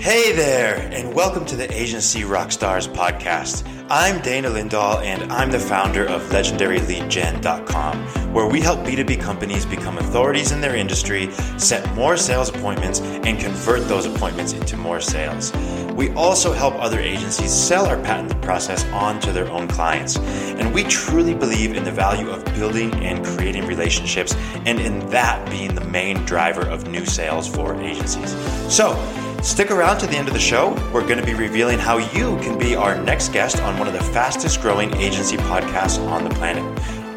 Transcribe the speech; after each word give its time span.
Hey 0.00 0.32
there, 0.32 0.88
and 0.92 1.14
welcome 1.14 1.44
to 1.44 1.56
the 1.56 1.70
Agency 1.70 2.22
Rockstars 2.22 2.90
podcast. 2.90 3.68
I'm 3.90 4.22
Dana 4.22 4.48
Lindahl, 4.48 5.02
and 5.02 5.30
I'm 5.30 5.50
the 5.50 5.58
founder 5.58 6.06
of 6.06 6.22
LegendaryLeadGen.com, 6.30 8.32
where 8.32 8.46
we 8.46 8.62
help 8.62 8.80
B2B 8.80 9.20
companies 9.20 9.66
become 9.66 9.98
authorities 9.98 10.52
in 10.52 10.62
their 10.62 10.74
industry, 10.74 11.30
set 11.58 11.94
more 11.94 12.16
sales 12.16 12.48
appointments, 12.48 13.00
and 13.00 13.38
convert 13.38 13.86
those 13.88 14.06
appointments 14.06 14.54
into 14.54 14.78
more 14.78 15.02
sales. 15.02 15.52
We 15.92 16.08
also 16.12 16.54
help 16.54 16.76
other 16.76 16.98
agencies 16.98 17.52
sell 17.52 17.84
our 17.84 17.98
patented 17.98 18.40
process 18.40 18.86
on 18.92 19.20
to 19.20 19.32
their 19.32 19.50
own 19.50 19.68
clients. 19.68 20.16
And 20.16 20.72
we 20.72 20.84
truly 20.84 21.34
believe 21.34 21.76
in 21.76 21.84
the 21.84 21.92
value 21.92 22.30
of 22.30 22.42
building 22.54 22.94
and 23.04 23.22
creating 23.22 23.66
relationships, 23.66 24.34
and 24.64 24.80
in 24.80 25.06
that 25.10 25.46
being 25.50 25.74
the 25.74 25.84
main 25.84 26.24
driver 26.24 26.62
of 26.62 26.88
new 26.88 27.04
sales 27.04 27.46
for 27.46 27.78
agencies. 27.82 28.30
So, 28.74 28.96
Stick 29.42 29.70
around 29.70 29.98
to 29.98 30.06
the 30.06 30.16
end 30.16 30.28
of 30.28 30.34
the 30.34 30.40
show. 30.40 30.74
We're 30.92 31.06
going 31.06 31.18
to 31.18 31.24
be 31.24 31.32
revealing 31.32 31.78
how 31.78 31.96
you 31.96 32.36
can 32.38 32.58
be 32.58 32.76
our 32.76 33.00
next 33.02 33.32
guest 33.32 33.60
on 33.62 33.78
one 33.78 33.88
of 33.88 33.94
the 33.94 34.02
fastest 34.02 34.60
growing 34.60 34.94
agency 34.96 35.38
podcasts 35.38 35.98
on 36.08 36.24
the 36.24 36.30
planet. 36.30 36.62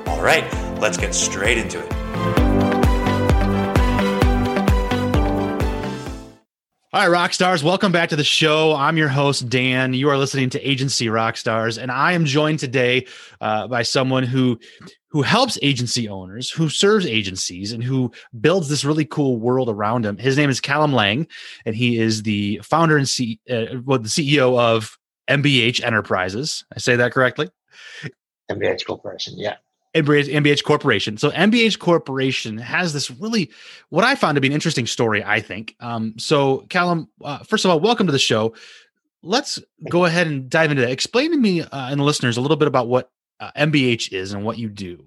All 0.08 0.22
right, 0.22 0.46
let's 0.80 0.98
get 0.98 1.14
straight 1.14 1.58
into 1.58 1.80
it. 1.86 2.43
All 6.94 7.02
right, 7.02 7.08
rock 7.08 7.34
stars, 7.34 7.64
welcome 7.64 7.92
back 7.92 8.10
to 8.10 8.16
the 8.16 8.24
show. 8.24 8.76
I'm 8.76 8.98
your 8.98 9.08
host, 9.08 9.50
Dan. 9.50 9.96
You 9.96 10.10
are 10.10 10.18
listening 10.20 10.52
to 10.52 10.62
Agency 10.62 11.08
Rockstars, 11.08 11.82
and 11.82 11.92
I 11.92 12.12
am 12.12 12.24
joined 12.24 12.60
today 12.60 13.08
uh, 13.42 13.68
by 13.68 13.82
someone 13.82 14.22
who 14.22 14.60
who 15.10 15.24
helps 15.24 15.58
agency 15.64 16.08
owners, 16.08 16.52
who 16.52 16.70
serves 16.70 17.08
agencies, 17.08 17.72
and 17.72 17.84
who 17.84 18.12
builds 18.40 18.70
this 18.70 18.86
really 18.86 19.06
cool 19.06 19.38
world 19.38 19.70
around 19.70 20.06
him. 20.06 20.20
His 20.20 20.38
name 20.38 20.52
is 20.52 20.62
Callum 20.62 20.94
Laing, 20.94 21.26
and 21.66 21.76
he 21.76 21.98
is 21.98 22.22
the 22.22 22.62
founder 22.64 22.96
and 22.96 23.10
C, 23.10 23.40
uh, 23.50 23.80
well, 23.84 23.98
the 23.98 24.08
CEO 24.08 24.60
of 24.60 24.96
MBH 25.28 25.84
Enterprises. 25.84 26.64
I 26.76 26.78
say 26.78 26.96
that 26.96 27.12
correctly? 27.12 27.50
MBH 28.52 28.86
Corporation, 28.86 29.34
yeah. 29.36 29.56
MBH, 29.94 30.64
Corporation. 30.64 31.18
So 31.18 31.30
MBH 31.32 31.80
Corporation 31.80 32.58
has 32.58 32.94
this 32.94 33.12
really, 33.12 33.52
what 33.90 34.04
I 34.04 34.16
found 34.16 34.36
to 34.36 34.42
be 34.42 34.48
an 34.48 34.54
interesting 34.54 34.88
story. 34.88 35.24
I 35.24 35.40
think. 35.40 35.76
Um, 35.80 36.16
so 36.18 36.66
Callum, 36.70 37.10
uh, 37.24 37.40
first 37.40 37.66
of 37.66 37.72
all, 37.72 37.80
welcome 37.80 38.08
to 38.08 38.14
the 38.14 38.20
show. 38.20 38.54
Let's 39.22 39.60
go 39.90 40.06
ahead 40.06 40.28
and 40.28 40.50
dive 40.50 40.72
into 40.72 40.82
that. 40.82 40.92
Explain 40.92 41.32
to 41.32 41.38
me 41.38 41.62
uh, 41.62 41.68
and 41.72 42.00
the 42.00 42.04
listeners 42.04 42.38
a 42.38 42.42
little 42.42 42.58
bit 42.58 42.68
about 42.68 42.88
what 42.88 43.10
uh, 43.40 43.52
MBH 43.56 44.12
is 44.12 44.34
and 44.34 44.44
what 44.44 44.58
you 44.58 44.70
do. 44.70 45.06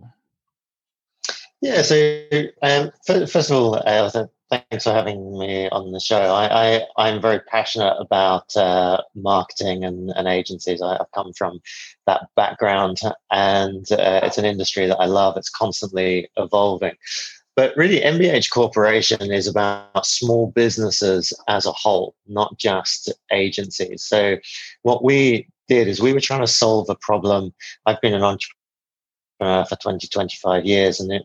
Yeah, 1.60 1.82
so 1.82 2.20
um, 2.62 2.90
first 3.06 3.50
of 3.50 3.56
all, 3.56 3.76
uh, 3.76 4.26
thanks 4.50 4.84
for 4.84 4.92
having 4.92 5.38
me 5.38 5.68
on 5.70 5.92
the 5.92 6.00
show. 6.00 6.34
I, 6.34 6.86
I 6.96 7.08
am 7.08 7.20
very 7.20 7.40
passionate 7.40 7.96
about 7.98 8.56
uh, 8.56 9.02
marketing 9.14 9.84
and, 9.84 10.10
and 10.10 10.28
agencies. 10.28 10.82
I, 10.82 10.96
have 10.98 11.10
come 11.14 11.32
from 11.32 11.60
that 12.06 12.28
background, 12.36 12.98
and 13.30 13.90
uh, 13.92 14.20
it's 14.22 14.38
an 14.38 14.44
industry 14.44 14.86
that 14.86 14.98
I 14.98 15.06
love. 15.06 15.36
It's 15.36 15.50
constantly 15.50 16.28
evolving. 16.36 16.94
But 17.56 17.76
really, 17.76 18.00
MBH 18.00 18.50
Corporation 18.50 19.32
is 19.32 19.46
about 19.46 20.06
small 20.06 20.52
businesses 20.52 21.32
as 21.48 21.66
a 21.66 21.72
whole, 21.72 22.14
not 22.26 22.58
just 22.58 23.12
agencies. 23.32 24.04
So, 24.04 24.36
what 24.82 25.02
we 25.02 25.48
did 25.66 25.88
is 25.88 26.00
we 26.00 26.12
were 26.12 26.20
trying 26.20 26.42
to 26.42 26.46
solve 26.46 26.88
a 26.90 26.96
problem. 26.96 27.54
I've 27.86 28.00
been 28.00 28.14
an 28.14 28.22
entrepreneur 28.22 29.64
for 29.64 29.76
20, 29.76 30.06
25 30.06 30.64
years, 30.64 31.00
and 31.00 31.12
it, 31.12 31.22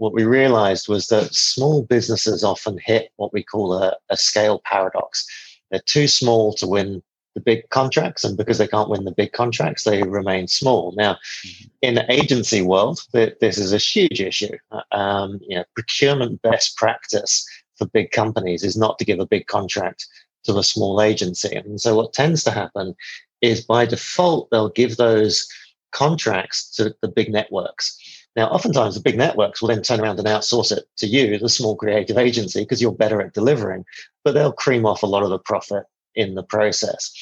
what 0.00 0.14
we 0.14 0.24
realized 0.24 0.88
was 0.88 1.08
that 1.08 1.34
small 1.34 1.82
businesses 1.82 2.42
often 2.42 2.78
hit 2.82 3.12
what 3.16 3.34
we 3.34 3.42
call 3.42 3.74
a, 3.74 3.94
a 4.08 4.16
scale 4.16 4.62
paradox. 4.64 5.26
They're 5.70 5.82
too 5.84 6.08
small 6.08 6.54
to 6.54 6.66
win 6.66 7.02
the 7.34 7.40
big 7.42 7.68
contracts, 7.68 8.24
and 8.24 8.34
because 8.34 8.56
they 8.56 8.66
can't 8.66 8.88
win 8.88 9.04
the 9.04 9.12
big 9.12 9.32
contracts, 9.32 9.84
they 9.84 10.02
remain 10.02 10.48
small. 10.48 10.94
Now, 10.96 11.18
mm-hmm. 11.44 11.68
in 11.82 11.94
the 11.96 12.10
agency 12.10 12.62
world, 12.62 13.02
this 13.12 13.58
is 13.58 13.74
a 13.74 13.76
huge 13.76 14.22
issue. 14.22 14.56
Um, 14.90 15.38
you 15.46 15.56
know, 15.56 15.64
procurement 15.74 16.40
best 16.40 16.78
practice 16.78 17.46
for 17.76 17.86
big 17.88 18.10
companies 18.10 18.64
is 18.64 18.78
not 18.78 18.98
to 18.98 19.04
give 19.04 19.20
a 19.20 19.26
big 19.26 19.48
contract 19.48 20.06
to 20.44 20.56
a 20.56 20.64
small 20.64 21.02
agency. 21.02 21.54
And 21.54 21.78
so, 21.78 21.94
what 21.94 22.14
tends 22.14 22.42
to 22.44 22.50
happen 22.50 22.94
is 23.42 23.66
by 23.66 23.84
default, 23.84 24.48
they'll 24.50 24.70
give 24.70 24.96
those 24.96 25.46
contracts 25.92 26.70
to 26.76 26.94
the 27.02 27.08
big 27.08 27.30
networks. 27.30 27.99
Now, 28.36 28.48
oftentimes 28.48 28.94
the 28.94 29.00
big 29.00 29.18
networks 29.18 29.60
will 29.60 29.68
then 29.68 29.82
turn 29.82 30.00
around 30.00 30.18
and 30.18 30.28
outsource 30.28 30.70
it 30.70 30.84
to 30.98 31.06
you, 31.06 31.38
the 31.38 31.48
small 31.48 31.74
creative 31.74 32.16
agency, 32.16 32.60
because 32.60 32.80
you're 32.80 32.92
better 32.92 33.20
at 33.20 33.34
delivering, 33.34 33.84
but 34.24 34.32
they'll 34.32 34.52
cream 34.52 34.86
off 34.86 35.02
a 35.02 35.06
lot 35.06 35.24
of 35.24 35.30
the 35.30 35.38
profit 35.38 35.84
in 36.14 36.34
the 36.34 36.42
process. 36.42 37.12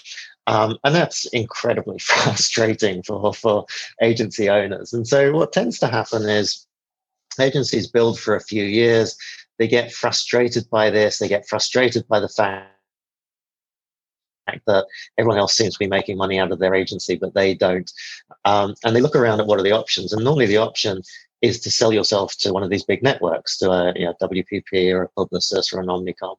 Um, 0.47 0.79
and 0.85 0.95
that's 0.95 1.27
incredibly 1.27 1.99
frustrating 1.99 3.03
for, 3.03 3.33
for 3.33 3.67
agency 4.03 4.49
owners. 4.49 4.93
And 4.93 5.07
so, 5.07 5.33
what 5.33 5.53
tends 5.53 5.79
to 5.81 5.89
happen 5.89 6.29
is 6.29 6.67
agencies 7.41 7.87
build 7.87 8.19
for 8.19 8.35
a 8.35 8.41
few 8.41 8.65
years, 8.65 9.17
they 9.59 9.69
get 9.69 9.93
frustrated 9.93 10.69
by 10.71 10.91
this, 10.91 11.19
they 11.19 11.29
get 11.29 11.49
frustrated 11.49 12.07
by 12.09 12.21
the 12.21 12.29
fact 12.29 12.73
fact 14.49 14.67
that 14.67 14.87
everyone 15.19 15.39
else 15.39 15.55
seems 15.55 15.75
to 15.75 15.79
be 15.79 15.87
making 15.87 16.17
money 16.17 16.39
out 16.39 16.53
of 16.53 16.59
their 16.59 16.75
agency, 16.75 17.17
but 17.17 17.35
they 17.35 17.55
don't. 17.55 17.91
Um, 18.45 18.75
and 18.85 18.95
they 18.95 19.01
look 19.01 19.17
around 19.17 19.41
at 19.41 19.47
what 19.47 19.59
are 19.59 19.65
the 19.65 19.73
options. 19.73 20.13
And 20.13 20.25
normally 20.25 20.47
the 20.47 20.57
option 20.57 21.03
is 21.43 21.61
to 21.61 21.71
sell 21.71 21.93
yourself 21.93 22.37
to 22.39 22.53
one 22.53 22.63
of 22.63 22.71
these 22.71 22.85
big 22.85 23.03
networks, 23.03 23.59
to 23.59 23.71
a 23.71 23.93
you 23.95 24.07
know, 24.07 24.15
WPP 24.21 24.93
or 24.93 25.03
a 25.03 25.09
Publicis 25.11 25.73
or 25.73 25.81
an 25.81 25.87
Omnicom. 25.87 26.37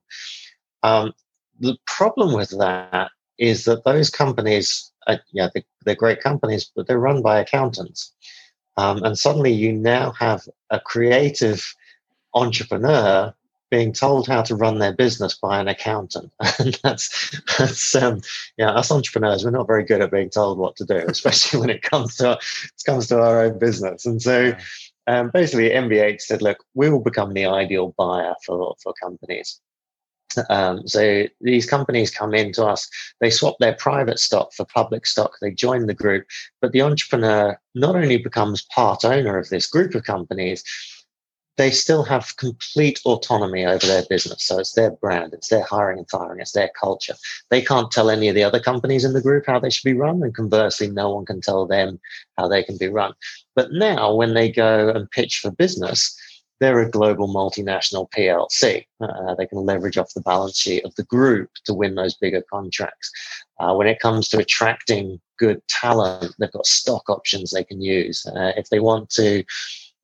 Um, 0.83 1.13
the 1.59 1.77
problem 1.85 2.33
with 2.33 2.49
that 2.57 3.11
is 3.37 3.65
that 3.65 3.83
those 3.85 4.09
companies, 4.09 4.91
are, 5.07 5.19
yeah, 5.31 5.49
they, 5.53 5.63
they're 5.85 5.95
great 5.95 6.21
companies, 6.21 6.69
but 6.75 6.87
they're 6.87 6.99
run 6.99 7.21
by 7.21 7.39
accountants. 7.39 8.13
Um, 8.77 9.03
and 9.03 9.17
suddenly 9.17 9.51
you 9.51 9.73
now 9.73 10.11
have 10.11 10.47
a 10.69 10.79
creative 10.79 11.65
entrepreneur 12.33 13.33
being 13.71 13.93
told 13.93 14.27
how 14.27 14.41
to 14.41 14.55
run 14.55 14.79
their 14.79 14.93
business 14.93 15.37
by 15.37 15.59
an 15.59 15.67
accountant. 15.67 16.31
and 16.59 16.79
that's, 16.83 17.39
that's 17.57 17.95
um, 17.95 18.21
yeah, 18.57 18.71
us 18.71 18.91
entrepreneurs, 18.91 19.43
we're 19.43 19.51
not 19.51 19.67
very 19.67 19.83
good 19.83 20.01
at 20.01 20.11
being 20.11 20.29
told 20.29 20.57
what 20.57 20.75
to 20.77 20.85
do, 20.85 20.97
especially 21.07 21.59
when 21.59 21.69
it 21.69 21.81
comes 21.81 22.15
to, 22.17 22.33
it 22.33 22.83
comes 22.85 23.07
to 23.07 23.21
our 23.21 23.43
own 23.43 23.59
business. 23.59 24.05
And 24.05 24.21
so 24.21 24.53
um, 25.07 25.31
basically, 25.33 25.69
MBH 25.69 26.21
said, 26.21 26.41
look, 26.41 26.63
we 26.73 26.89
will 26.89 27.01
become 27.01 27.33
the 27.33 27.45
ideal 27.45 27.93
buyer 27.97 28.35
for, 28.45 28.75
for 28.83 28.93
companies. 29.01 29.59
Um, 30.49 30.87
so 30.87 31.25
these 31.41 31.65
companies 31.65 32.11
come 32.11 32.35
in 32.35 32.51
to 32.53 32.65
us, 32.65 32.87
they 33.19 33.31
swap 33.31 33.55
their 33.59 33.73
private 33.73 34.19
stock 34.19 34.53
for 34.53 34.65
public 34.65 35.07
stock, 35.07 35.31
they 35.41 35.51
join 35.51 35.87
the 35.87 35.93
group, 35.93 36.27
but 36.61 36.71
the 36.71 36.83
entrepreneur 36.83 37.59
not 37.73 37.95
only 37.95 38.17
becomes 38.17 38.65
part 38.73 39.03
owner 39.03 39.37
of 39.37 39.49
this 39.49 39.65
group 39.65 39.95
of 39.95 40.03
companies, 40.03 40.63
they 41.59 41.71
still 41.71 42.03
have 42.03 42.37
complete 42.37 43.01
autonomy 43.05 43.65
over 43.65 43.85
their 43.85 44.05
business. 44.09 44.45
So 44.45 44.59
it's 44.59 44.71
their 44.71 44.91
brand, 44.91 45.33
it's 45.33 45.49
their 45.49 45.63
hiring 45.63 45.97
and 45.97 46.09
firing, 46.09 46.39
it's 46.39 46.53
their 46.53 46.71
culture. 46.79 47.15
They 47.49 47.61
can't 47.61 47.91
tell 47.91 48.09
any 48.09 48.29
of 48.29 48.35
the 48.35 48.45
other 48.45 48.61
companies 48.61 49.03
in 49.03 49.11
the 49.11 49.21
group 49.21 49.43
how 49.45 49.59
they 49.59 49.69
should 49.69 49.83
be 49.83 49.93
run, 49.93 50.23
and 50.23 50.33
conversely, 50.33 50.89
no 50.89 51.13
one 51.13 51.25
can 51.25 51.41
tell 51.41 51.67
them 51.67 51.99
how 52.37 52.47
they 52.47 52.63
can 52.63 52.77
be 52.77 52.87
run. 52.87 53.13
But 53.57 53.73
now, 53.73 54.15
when 54.15 54.35
they 54.35 54.49
go 54.49 54.87
and 54.87 55.11
pitch 55.11 55.39
for 55.39 55.51
business, 55.51 56.17
they're 56.61 56.79
a 56.79 56.89
global 56.89 57.27
multinational 57.27 58.09
PLC. 58.11 58.85
Uh, 59.01 59.35
they 59.35 59.45
can 59.45 59.65
leverage 59.65 59.97
off 59.97 60.13
the 60.13 60.21
balance 60.21 60.57
sheet 60.57 60.85
of 60.85 60.95
the 60.95 61.03
group 61.03 61.49
to 61.65 61.73
win 61.73 61.95
those 61.95 62.15
bigger 62.15 62.43
contracts. 62.49 63.11
Uh, 63.59 63.73
when 63.73 63.87
it 63.87 63.99
comes 63.99 64.29
to 64.29 64.39
attracting 64.39 65.19
good 65.37 65.61
talent, 65.67 66.33
they've 66.39 66.51
got 66.53 66.65
stock 66.65 67.09
options 67.09 67.51
they 67.51 67.65
can 67.65 67.81
use. 67.81 68.25
Uh, 68.27 68.53
if 68.55 68.69
they 68.69 68.79
want 68.79 69.09
to 69.09 69.43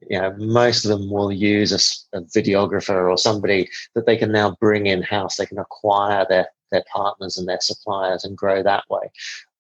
you 0.02 0.20
know, 0.20 0.36
most 0.38 0.86
of 0.86 0.90
them 0.90 1.10
will 1.10 1.32
use 1.32 1.72
a, 1.72 2.18
a, 2.18 2.22
videographer 2.22 3.10
or 3.10 3.18
somebody 3.18 3.70
that 3.96 4.06
they 4.06 4.18
can 4.18 4.32
now 4.32 4.56
bring 4.60 4.88
in 4.88 5.02
house. 5.02 5.38
They 5.38 5.46
can 5.46 5.60
acquire 5.60 6.26
their 6.28 6.48
their 6.72 6.84
partners 6.92 7.38
and 7.38 7.48
their 7.48 7.62
suppliers 7.62 8.24
and 8.26 8.38
grow 8.38 8.62
that 8.64 8.84
way. 8.90 9.12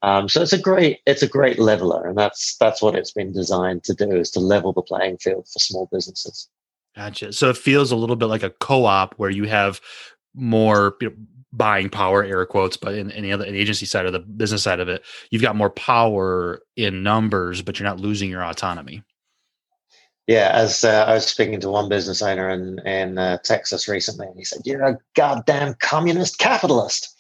Um, 0.01 0.27
so 0.27 0.41
it's 0.41 0.53
a 0.53 0.57
great 0.57 0.99
it's 1.05 1.23
a 1.23 1.27
great 1.27 1.59
leveler, 1.59 2.07
and 2.07 2.17
that's 2.17 2.57
that's 2.57 2.81
what 2.81 2.95
it's 2.95 3.11
been 3.11 3.31
designed 3.31 3.83
to 3.85 3.93
do 3.93 4.11
is 4.11 4.31
to 4.31 4.39
level 4.39 4.73
the 4.73 4.81
playing 4.81 5.17
field 5.17 5.47
for 5.51 5.59
small 5.59 5.89
businesses. 5.91 6.49
Gotcha. 6.95 7.33
So 7.33 7.49
it 7.49 7.57
feels 7.57 7.91
a 7.91 7.95
little 7.95 8.15
bit 8.15 8.27
like 8.27 8.43
a 8.43 8.51
co-op 8.51 9.15
where 9.15 9.29
you 9.29 9.45
have 9.45 9.81
more 10.33 10.95
you 11.01 11.09
know, 11.09 11.15
buying 11.51 11.89
power, 11.89 12.23
air 12.23 12.45
quotes, 12.45 12.77
but 12.77 12.93
in 12.93 13.11
any 13.11 13.31
other 13.31 13.45
agency 13.45 13.85
side 13.85 14.05
of 14.05 14.13
the 14.13 14.19
business 14.19 14.63
side 14.63 14.79
of 14.79 14.89
it, 14.89 15.03
you've 15.29 15.41
got 15.41 15.55
more 15.55 15.69
power 15.69 16.61
in 16.75 17.03
numbers, 17.03 17.61
but 17.61 17.79
you're 17.79 17.87
not 17.87 17.99
losing 17.99 18.29
your 18.29 18.43
autonomy. 18.43 19.03
Yeah, 20.27 20.49
as 20.53 20.83
uh, 20.83 21.05
I 21.07 21.13
was 21.13 21.27
speaking 21.27 21.59
to 21.59 21.69
one 21.69 21.87
business 21.87 22.21
owner 22.21 22.49
in 22.49 22.79
in 22.79 23.17
uh, 23.17 23.37
Texas 23.43 23.87
recently, 23.87 24.27
and 24.27 24.37
he 24.37 24.43
said, 24.43 24.61
"You're 24.65 24.83
a 24.83 24.97
goddamn 25.13 25.75
communist 25.75 26.39
capitalist." 26.39 27.11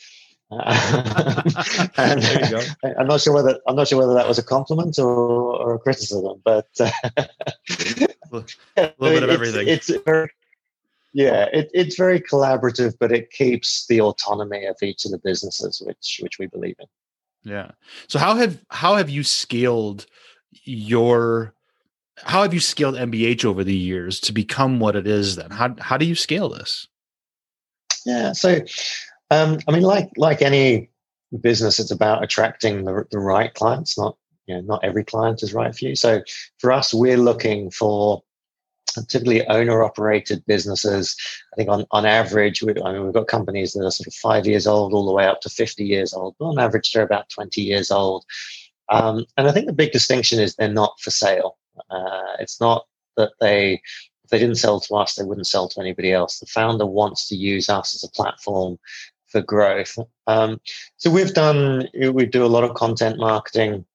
And 0.51 2.23
I'm 2.99 3.07
not 3.07 3.21
sure 3.21 3.33
whether 3.33 3.59
I'm 3.67 3.75
not 3.75 3.87
sure 3.87 3.97
whether 3.99 4.13
that 4.13 4.27
was 4.27 4.37
a 4.37 4.43
compliment 4.43 4.99
or, 4.99 5.09
or 5.09 5.73
a 5.73 5.79
criticism, 5.79 6.39
but 6.43 6.67
uh, 6.79 6.91
a 7.17 8.05
little 8.29 8.97
bit 8.99 9.23
of 9.23 9.29
everything. 9.29 9.67
It's, 9.67 9.89
it's 9.89 10.03
very, 10.03 10.29
yeah, 11.13 11.47
it, 11.51 11.71
it's 11.73 11.95
very 11.95 12.21
collaborative, 12.21 12.93
but 12.99 13.11
it 13.11 13.31
keeps 13.31 13.87
the 13.87 14.01
autonomy 14.01 14.65
of 14.65 14.77
each 14.83 15.03
of 15.05 15.11
the 15.11 15.17
businesses, 15.17 15.81
which 15.83 16.19
which 16.21 16.37
we 16.37 16.45
believe 16.45 16.75
in. 16.79 16.85
Yeah. 17.43 17.71
So 18.07 18.19
how 18.19 18.35
have 18.35 18.63
how 18.69 18.95
have 18.95 19.09
you 19.09 19.23
scaled 19.23 20.05
your 20.63 21.54
how 22.23 22.41
have 22.41 22.53
you 22.53 22.59
scaled 22.59 22.95
MBH 22.95 23.45
over 23.45 23.63
the 23.63 23.75
years 23.75 24.19
to 24.21 24.33
become 24.33 24.79
what 24.79 24.95
it 24.95 25.07
is 25.07 25.35
then? 25.35 25.51
How 25.51 25.75
how 25.79 25.97
do 25.97 26.05
you 26.05 26.15
scale 26.15 26.49
this? 26.49 26.87
Yeah. 28.05 28.33
So 28.33 28.61
um, 29.31 29.59
I 29.67 29.71
mean 29.71 29.83
like 29.83 30.09
like 30.17 30.41
any 30.41 30.89
business, 31.41 31.79
it's 31.79 31.91
about 31.91 32.23
attracting 32.23 32.85
the, 32.85 33.05
the 33.11 33.19
right 33.19 33.53
clients, 33.53 33.97
not 33.97 34.15
you 34.47 34.55
know, 34.55 34.61
not 34.61 34.83
every 34.83 35.03
client 35.03 35.43
is 35.43 35.53
right 35.53 35.75
for 35.75 35.85
you. 35.85 35.95
So 35.95 36.21
for 36.59 36.71
us, 36.71 36.93
we're 36.93 37.17
looking 37.17 37.71
for 37.71 38.21
typically 39.09 39.45
owner 39.47 39.83
operated 39.83 40.45
businesses. 40.45 41.15
I 41.53 41.55
think 41.57 41.69
on, 41.69 41.85
on 41.91 42.05
average, 42.05 42.61
we, 42.61 42.73
I 42.83 42.93
mean, 42.93 43.03
we've 43.03 43.13
got 43.13 43.27
companies 43.27 43.73
that 43.73 43.83
are 43.83 43.91
sort 43.91 44.07
of 44.07 44.13
five 44.13 44.45
years 44.45 44.67
old 44.67 44.93
all 44.93 45.05
the 45.05 45.13
way 45.13 45.25
up 45.25 45.41
to 45.41 45.49
50 45.49 45.83
years 45.83 46.13
old, 46.13 46.35
but 46.39 46.45
on 46.45 46.59
average, 46.59 46.91
they're 46.91 47.03
about 47.03 47.29
20 47.29 47.61
years 47.61 47.91
old. 47.91 48.23
Um, 48.89 49.25
and 49.35 49.47
I 49.47 49.51
think 49.51 49.65
the 49.65 49.73
big 49.73 49.91
distinction 49.91 50.39
is 50.39 50.55
they're 50.55 50.71
not 50.71 50.99
for 50.99 51.09
sale. 51.09 51.57
Uh, 51.89 52.35
it's 52.39 52.59
not 52.59 52.85
that 53.17 53.31
they, 53.39 53.81
if 54.23 54.29
they 54.29 54.39
didn't 54.39 54.55
sell 54.55 54.79
to 54.79 54.95
us, 54.95 55.15
they 55.15 55.23
wouldn't 55.23 55.47
sell 55.47 55.67
to 55.69 55.79
anybody 55.79 56.11
else. 56.11 56.39
The 56.39 56.45
founder 56.45 56.85
wants 56.85 57.27
to 57.29 57.35
use 57.35 57.69
us 57.69 57.95
as 57.95 58.03
a 58.03 58.11
platform 58.11 58.77
for 59.27 59.41
growth. 59.41 59.97
Um, 60.27 60.59
so 60.97 61.11
we've 61.11 61.33
done, 61.33 61.87
we 62.11 62.25
do 62.25 62.45
a 62.45 62.47
lot 62.47 62.63
of 62.63 62.75
content 62.75 63.17
marketing 63.17 63.85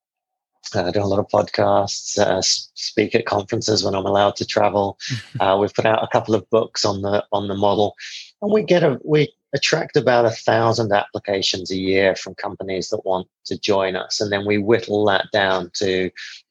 uh, 0.75 0.91
do 0.91 1.03
a 1.03 1.05
lot 1.05 1.19
of 1.19 1.29
podcasts, 1.29 2.19
uh, 2.19 2.41
speak 2.43 3.15
at 3.15 3.27
conferences 3.27 3.85
when 3.85 3.95
I'm 3.95 4.07
allowed 4.07 4.37
to 4.37 4.47
travel. 4.47 4.99
Uh, 5.39 5.57
we've 5.59 5.73
put 5.73 5.87
out 5.87 6.03
a 6.03 6.09
couple 6.09 6.35
of 6.35 6.49
books 6.51 6.85
on 6.85 7.01
the 7.01 7.25
on 7.33 7.49
the 7.49 7.55
model, 7.55 7.95
and 8.43 8.53
we 8.53 8.63
get 8.63 8.83
a 8.83 8.99
we 9.05 9.33
attract 9.55 9.97
about 9.97 10.27
a 10.27 10.31
thousand 10.31 10.93
applications 10.93 11.71
a 11.71 11.77
year 11.77 12.15
from 12.15 12.35
companies 12.35 12.91
that 12.91 13.07
want 13.07 13.27
to 13.47 13.59
join 13.59 13.97
us, 13.97 14.21
and 14.21 14.31
then 14.31 14.45
we 14.45 14.59
whittle 14.59 15.05
that 15.07 15.27
down 15.33 15.71
to 15.75 16.11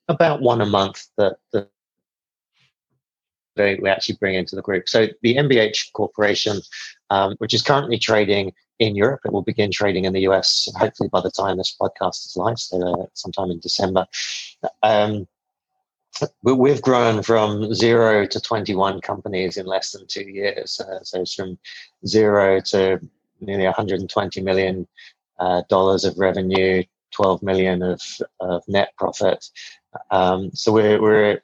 about 0.10 0.42
one 0.42 0.62
a 0.62 0.66
month 0.66 1.08
that, 1.18 1.38
we 3.58 3.90
actually 3.90 4.16
bring 4.16 4.36
into 4.36 4.56
the 4.56 4.62
group. 4.62 4.88
So 4.88 5.08
the 5.22 5.36
MBH 5.36 5.92
Corporation, 5.92 6.62
um, 7.10 7.36
which 7.40 7.54
is 7.54 7.62
currently 7.62 7.98
trading 7.98 8.54
in 8.80 8.96
Europe. 8.96 9.22
It 9.26 9.34
will 9.34 9.42
begin 9.42 9.72
trading 9.72 10.06
in 10.06 10.14
the 10.14 10.22
US 10.22 10.70
hopefully 10.78 11.10
by 11.10 11.22
the 11.22 11.32
time 11.32 11.58
this 11.58 11.76
podcast 11.80 12.26
is 12.26 12.34
live, 12.36 12.58
so 12.58 12.82
uh, 12.82 13.06
sometime 13.14 13.52
in 13.52 13.60
December. 13.60 14.06
Um, 14.82 15.28
we've 16.44 16.82
grown 16.82 17.22
from 17.22 17.74
zero 17.74 18.26
to 18.26 18.40
21 18.40 19.02
companies 19.02 19.58
in 19.58 19.66
less 19.66 19.92
than 19.92 20.08
two 20.08 20.24
years. 20.24 20.80
Uh, 20.80 21.04
so 21.04 21.22
it's 21.22 21.36
from 21.36 21.58
zero 22.06 22.60
to 22.62 23.00
nearly 23.42 23.66
120 23.66 24.42
million 24.42 24.88
uh, 25.40 25.62
dollars 25.70 26.04
of 26.06 26.18
revenue, 26.18 26.84
12 27.12 27.44
million 27.44 27.82
of, 27.82 28.02
of 28.40 28.64
net 28.68 28.94
profit. 28.98 29.46
Um, 30.12 30.52
so 30.54 30.72
we're, 30.72 31.02
we're 31.02 31.42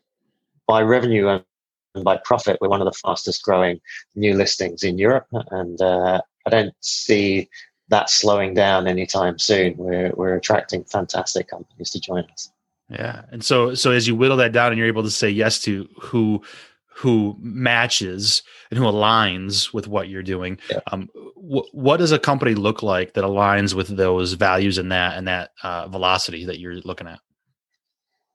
by 0.67 0.81
revenue 0.81 1.27
and 1.27 2.03
by 2.03 2.17
profit, 2.17 2.57
we're 2.59 2.69
one 2.69 2.81
of 2.81 2.85
the 2.85 2.99
fastest 3.03 3.43
growing 3.43 3.79
new 4.15 4.33
listings 4.35 4.83
in 4.83 4.97
Europe, 4.97 5.27
and 5.51 5.81
uh, 5.81 6.21
I 6.45 6.49
don't 6.49 6.73
see 6.81 7.49
that 7.89 8.09
slowing 8.09 8.53
down 8.53 8.87
anytime 8.87 9.39
soon. 9.39 9.77
We're 9.77 10.11
we're 10.15 10.35
attracting 10.35 10.83
fantastic 10.83 11.47
companies 11.47 11.91
to 11.91 11.99
join 11.99 12.25
us. 12.31 12.51
Yeah, 12.89 13.23
and 13.31 13.43
so 13.43 13.75
so 13.75 13.91
as 13.91 14.07
you 14.07 14.15
whittle 14.15 14.37
that 14.37 14.51
down, 14.51 14.71
and 14.71 14.77
you're 14.77 14.87
able 14.87 15.03
to 15.03 15.11
say 15.11 15.29
yes 15.29 15.59
to 15.61 15.87
who 15.99 16.41
who 16.87 17.35
matches 17.39 18.41
and 18.71 18.77
who 18.77 18.85
aligns 18.85 19.73
with 19.73 19.87
what 19.87 20.07
you're 20.07 20.23
doing. 20.23 20.57
Yeah. 20.69 20.79
Um, 20.91 21.09
wh- 21.35 21.73
what 21.73 21.97
does 21.97 22.13
a 22.13 22.19
company 22.19 22.55
look 22.55 22.83
like 22.83 23.13
that 23.13 23.25
aligns 23.25 23.73
with 23.73 23.89
those 23.97 24.33
values 24.33 24.77
and 24.77 24.91
that 24.91 25.17
and 25.17 25.27
that 25.27 25.51
uh, 25.61 25.87
velocity 25.87 26.45
that 26.45 26.59
you're 26.59 26.75
looking 26.75 27.07
at? 27.07 27.19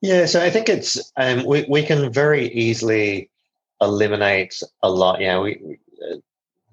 Yeah, 0.00 0.26
so 0.26 0.43
I 0.43 0.50
think 0.50 0.69
it's 0.69 1.12
um, 1.17 1.44
we 1.44 1.67
we 1.69 1.82
can 1.85 2.12
very 2.12 2.49
easily 2.52 3.31
eliminate 3.81 4.62
a 4.82 4.91
lot. 4.91 5.20
You 5.20 5.26
know, 5.26 5.43
we, 5.43 5.79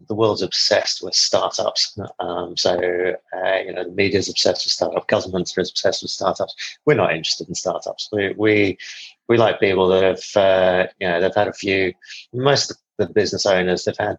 the 0.08 0.16
world's 0.16 0.42
obsessed 0.42 1.04
with 1.04 1.14
startups. 1.14 1.98
Um, 2.20 2.56
so, 2.56 2.72
uh, 2.74 3.56
you 3.58 3.74
know, 3.74 3.84
the 3.84 3.92
media's 3.92 4.30
obsessed 4.30 4.66
with 4.66 4.72
startups, 4.72 5.06
governments 5.08 5.58
are 5.58 5.62
obsessed 5.62 6.02
with 6.02 6.12
startups. 6.12 6.56
We're 6.86 6.96
not 6.96 7.14
interested 7.14 7.50
in 7.50 7.56
startups. 7.56 8.10
We, 8.12 8.34
we, 8.38 8.78
we 9.28 9.38
like 9.38 9.60
people 9.60 9.88
that 9.90 10.04
have, 10.04 10.38
uh, 10.38 10.88
you 11.00 11.08
know, 11.08 11.22
they've 11.22 11.36
had 11.36 11.48
a 11.48 11.54
few, 11.54 11.94
most 12.34 12.72
of 12.72 12.78
the 12.98 13.08
business 13.08 13.46
owners, 13.46 13.86
they've 13.86 13.98
had 13.98 14.18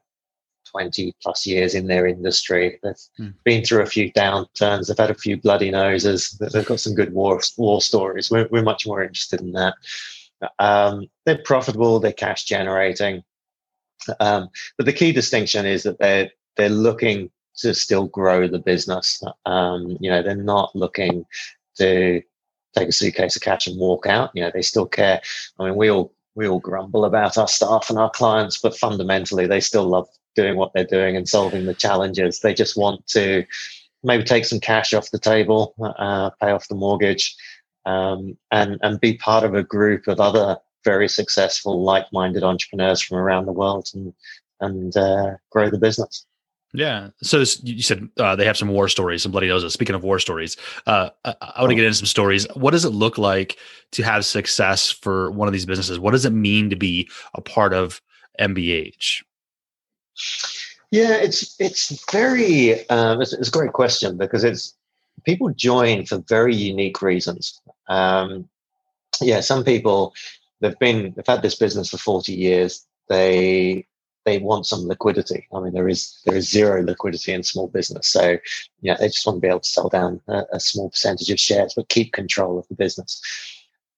20 0.70 1.14
plus 1.22 1.46
years 1.46 1.74
in 1.74 1.86
their 1.86 2.06
industry. 2.06 2.78
They've 2.82 2.94
mm. 3.20 3.34
been 3.44 3.64
through 3.64 3.82
a 3.82 3.86
few 3.86 4.12
downturns. 4.12 4.88
They've 4.88 4.98
had 4.98 5.10
a 5.10 5.14
few 5.14 5.36
bloody 5.36 5.70
noses. 5.70 6.30
They've 6.40 6.66
got 6.66 6.80
some 6.80 6.94
good 6.94 7.12
war, 7.12 7.40
war 7.56 7.80
stories. 7.80 8.30
We're, 8.30 8.48
we're 8.50 8.62
much 8.62 8.86
more 8.86 9.02
interested 9.02 9.40
in 9.40 9.52
that. 9.52 9.74
Um, 10.58 11.08
they're 11.26 11.42
profitable. 11.44 12.00
They're 12.00 12.12
cash 12.12 12.44
generating 12.44 13.22
um, 14.20 14.48
but 14.76 14.86
the 14.86 14.92
key 14.92 15.12
distinction 15.12 15.66
is 15.66 15.82
that 15.82 15.98
they're 15.98 16.30
they're 16.56 16.68
looking 16.68 17.30
to 17.58 17.74
still 17.74 18.06
grow 18.06 18.46
the 18.46 18.58
business. 18.58 19.22
Um, 19.46 19.96
you 20.00 20.10
know, 20.10 20.22
they're 20.22 20.36
not 20.36 20.74
looking 20.74 21.24
to 21.76 22.22
take 22.76 22.88
a 22.88 22.92
suitcase 22.92 23.36
of 23.36 23.42
cash 23.42 23.66
and 23.66 23.78
walk 23.78 24.06
out. 24.06 24.30
You 24.34 24.42
know, 24.42 24.50
they 24.52 24.62
still 24.62 24.86
care. 24.86 25.20
I 25.58 25.64
mean, 25.64 25.76
we 25.76 25.90
all 25.90 26.12
we 26.34 26.48
all 26.48 26.60
grumble 26.60 27.04
about 27.04 27.38
our 27.38 27.48
staff 27.48 27.90
and 27.90 27.98
our 27.98 28.10
clients, 28.10 28.58
but 28.58 28.76
fundamentally, 28.76 29.46
they 29.46 29.60
still 29.60 29.84
love 29.84 30.08
doing 30.38 30.56
what 30.56 30.72
they're 30.72 30.84
doing 30.84 31.16
and 31.16 31.28
solving 31.28 31.66
the 31.66 31.74
challenges. 31.74 32.40
They 32.40 32.54
just 32.54 32.76
want 32.76 33.06
to 33.08 33.44
maybe 34.04 34.22
take 34.22 34.44
some 34.44 34.60
cash 34.60 34.94
off 34.94 35.10
the 35.10 35.18
table, 35.18 35.74
uh, 35.80 36.30
pay 36.40 36.50
off 36.50 36.68
the 36.68 36.76
mortgage, 36.76 37.34
um, 37.84 38.36
and 38.52 38.78
and 38.82 39.00
be 39.00 39.14
part 39.16 39.44
of 39.44 39.54
a 39.54 39.64
group 39.64 40.06
of 40.06 40.20
other 40.20 40.58
very 40.84 41.08
successful, 41.08 41.82
like-minded 41.82 42.44
entrepreneurs 42.44 43.02
from 43.02 43.18
around 43.18 43.46
the 43.46 43.52
world 43.52 43.88
and 43.94 44.14
and 44.60 44.96
uh, 44.96 45.32
grow 45.50 45.70
the 45.70 45.78
business. 45.78 46.24
Yeah. 46.74 47.08
So 47.22 47.38
you 47.62 47.82
said 47.82 48.08
uh, 48.18 48.36
they 48.36 48.44
have 48.44 48.56
some 48.56 48.68
war 48.68 48.88
stories, 48.88 49.22
some 49.22 49.32
bloody 49.32 49.48
noses. 49.48 49.72
Speaking 49.72 49.94
of 49.94 50.04
war 50.04 50.18
stories, 50.18 50.56
uh, 50.86 51.10
I, 51.24 51.34
I 51.40 51.60
want 51.60 51.70
to 51.70 51.74
get 51.74 51.84
into 51.84 51.96
some 51.96 52.06
stories. 52.06 52.46
What 52.54 52.72
does 52.72 52.84
it 52.84 52.90
look 52.90 53.16
like 53.16 53.56
to 53.92 54.02
have 54.02 54.24
success 54.24 54.90
for 54.90 55.30
one 55.30 55.48
of 55.48 55.52
these 55.52 55.64
businesses? 55.64 55.98
What 55.98 56.10
does 56.10 56.26
it 56.26 56.32
mean 56.32 56.68
to 56.70 56.76
be 56.76 57.08
a 57.34 57.40
part 57.40 57.72
of 57.72 58.02
MBH? 58.38 59.22
Yeah, 60.90 61.16
it's 61.16 61.54
it's 61.60 62.04
very 62.10 62.88
um, 62.88 63.20
it's, 63.20 63.32
it's, 63.32 63.48
a 63.48 63.52
great 63.52 63.72
question 63.72 64.16
because 64.16 64.42
it's 64.42 64.74
people 65.24 65.50
join 65.50 66.06
for 66.06 66.18
very 66.28 66.54
unique 66.54 67.02
reasons. 67.02 67.60
Um, 67.88 68.48
yeah, 69.20 69.40
some 69.40 69.64
people 69.64 70.14
they've 70.60 70.78
been 70.78 71.12
they've 71.14 71.26
had 71.26 71.42
this 71.42 71.56
business 71.56 71.90
for 71.90 71.98
40 71.98 72.32
years. 72.32 72.86
They 73.08 73.86
they 74.24 74.38
want 74.38 74.66
some 74.66 74.86
liquidity. 74.86 75.46
I 75.54 75.60
mean 75.60 75.74
there 75.74 75.88
is 75.88 76.20
there 76.24 76.36
is 76.36 76.50
zero 76.50 76.82
liquidity 76.82 77.32
in 77.32 77.42
small 77.42 77.68
business. 77.68 78.08
So 78.08 78.38
yeah 78.80 78.96
they 78.98 79.08
just 79.08 79.26
want 79.26 79.36
to 79.36 79.40
be 79.40 79.48
able 79.48 79.60
to 79.60 79.68
sell 79.68 79.90
down 79.90 80.20
a, 80.28 80.44
a 80.52 80.60
small 80.60 80.88
percentage 80.90 81.30
of 81.30 81.38
shares 81.38 81.74
but 81.74 81.90
keep 81.90 82.12
control 82.12 82.58
of 82.58 82.66
the 82.68 82.74
business. 82.74 83.20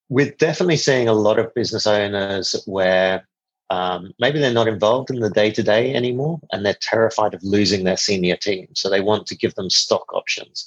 We're 0.09 0.33
definitely 0.33 0.77
seeing 0.77 1.07
a 1.07 1.13
lot 1.13 1.39
of 1.39 1.55
business 1.55 1.87
owners 1.87 2.61
where 2.67 3.29
um, 3.71 4.13
maybe 4.19 4.41
they're 4.41 4.53
not 4.53 4.69
involved 4.69 5.11
in 5.11 5.21
the 5.21 5.31
day 5.31 5.51
to 5.53 5.63
day 5.63 5.95
anymore 5.95 6.41
and 6.53 6.67
they're 6.67 6.77
terrified 6.81 7.35
of 7.35 7.43
losing 7.45 7.85
their 7.85 7.97
senior 7.97 8.37
team. 8.37 8.69
So 8.75 8.91
they 8.91 9.01
want 9.01 9.27
to 9.29 9.37
give 9.37 9.55
them 9.55 9.71
stock 9.71 10.13
options. 10.13 10.67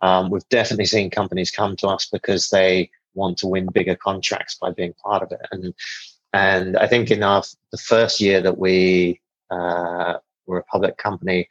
Um, 0.00 0.30
we've 0.30 0.48
definitely 0.48 0.86
seen 0.86 1.10
companies 1.10 1.50
come 1.50 1.74
to 1.76 1.88
us 1.88 2.08
because 2.10 2.48
they 2.48 2.90
want 3.14 3.38
to 3.38 3.48
win 3.48 3.66
bigger 3.66 3.96
contracts 3.96 4.54
by 4.54 4.70
being 4.70 4.94
part 4.94 5.22
of 5.22 5.32
it. 5.32 5.40
And 5.50 5.74
and 6.32 6.76
I 6.76 6.86
think 6.86 7.10
in 7.10 7.22
our 7.22 7.42
the 7.72 7.78
first 7.78 8.20
year 8.20 8.40
that 8.42 8.58
we 8.58 9.20
uh, 9.50 10.18
were 10.46 10.58
a 10.58 10.64
public 10.64 10.98
company, 10.98 11.48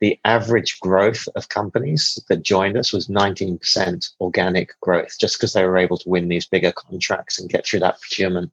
the 0.00 0.18
average 0.24 0.78
growth 0.80 1.26
of 1.36 1.48
companies 1.48 2.18
that 2.28 2.42
joined 2.42 2.76
us 2.76 2.92
was 2.92 3.08
19% 3.08 4.10
organic 4.20 4.78
growth, 4.80 5.16
just 5.18 5.38
because 5.38 5.52
they 5.52 5.64
were 5.64 5.78
able 5.78 5.98
to 5.98 6.08
win 6.08 6.28
these 6.28 6.46
bigger 6.46 6.72
contracts 6.72 7.38
and 7.38 7.48
get 7.48 7.64
through 7.64 7.80
that 7.80 8.00
procurement 8.00 8.52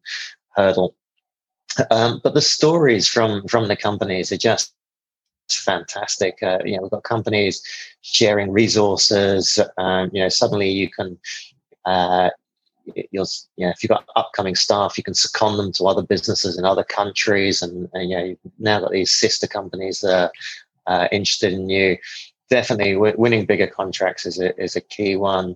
hurdle. 0.55 0.96
Um, 1.91 2.22
but 2.24 2.34
the 2.34 2.41
stories 2.41 3.08
from 3.08 3.48
from 3.48 3.67
the 3.67 3.75
companies 3.75 4.32
are 4.32 4.38
just 4.38 4.74
fantastic. 5.50 6.41
Uh, 6.41 6.60
you 6.65 6.75
know, 6.75 6.84
we've 6.84 6.91
got 6.91 7.03
companies 7.03 7.62
sharing 8.01 8.51
resources. 8.51 9.60
Um, 9.77 10.10
you 10.13 10.22
know, 10.22 10.29
suddenly 10.29 10.70
you 10.70 10.89
can 10.89 11.17
uh, 11.86 12.29
you'll 13.12 13.27
you 13.58 13.65
know 13.65 13.70
if 13.72 13.84
you've 13.84 13.89
got 13.89 14.08
upcoming 14.15 14.55
staff 14.55 14.98
you 14.98 15.03
can 15.03 15.13
second 15.13 15.58
them 15.58 15.72
to 15.72 15.86
other 15.86 16.03
businesses 16.03 16.58
in 16.58 16.65
other 16.65 16.84
countries 16.84 17.62
and, 17.62 17.89
and 17.94 18.10
you 18.10 18.17
know 18.17 18.36
now 18.60 18.79
that 18.79 18.91
these 18.91 19.15
sister 19.15 19.48
companies 19.48 20.03
are 20.03 20.32
uh, 20.88 21.08
interested 21.12 21.53
in 21.53 21.70
you 21.70 21.98
definitely 22.50 22.94
w- 22.94 23.15
winning 23.17 23.46
bigger 23.46 23.67
contracts 23.67 24.25
is 24.25 24.39
a, 24.39 24.55
is 24.62 24.75
a 24.75 24.82
key 24.82 25.15
one 25.15 25.55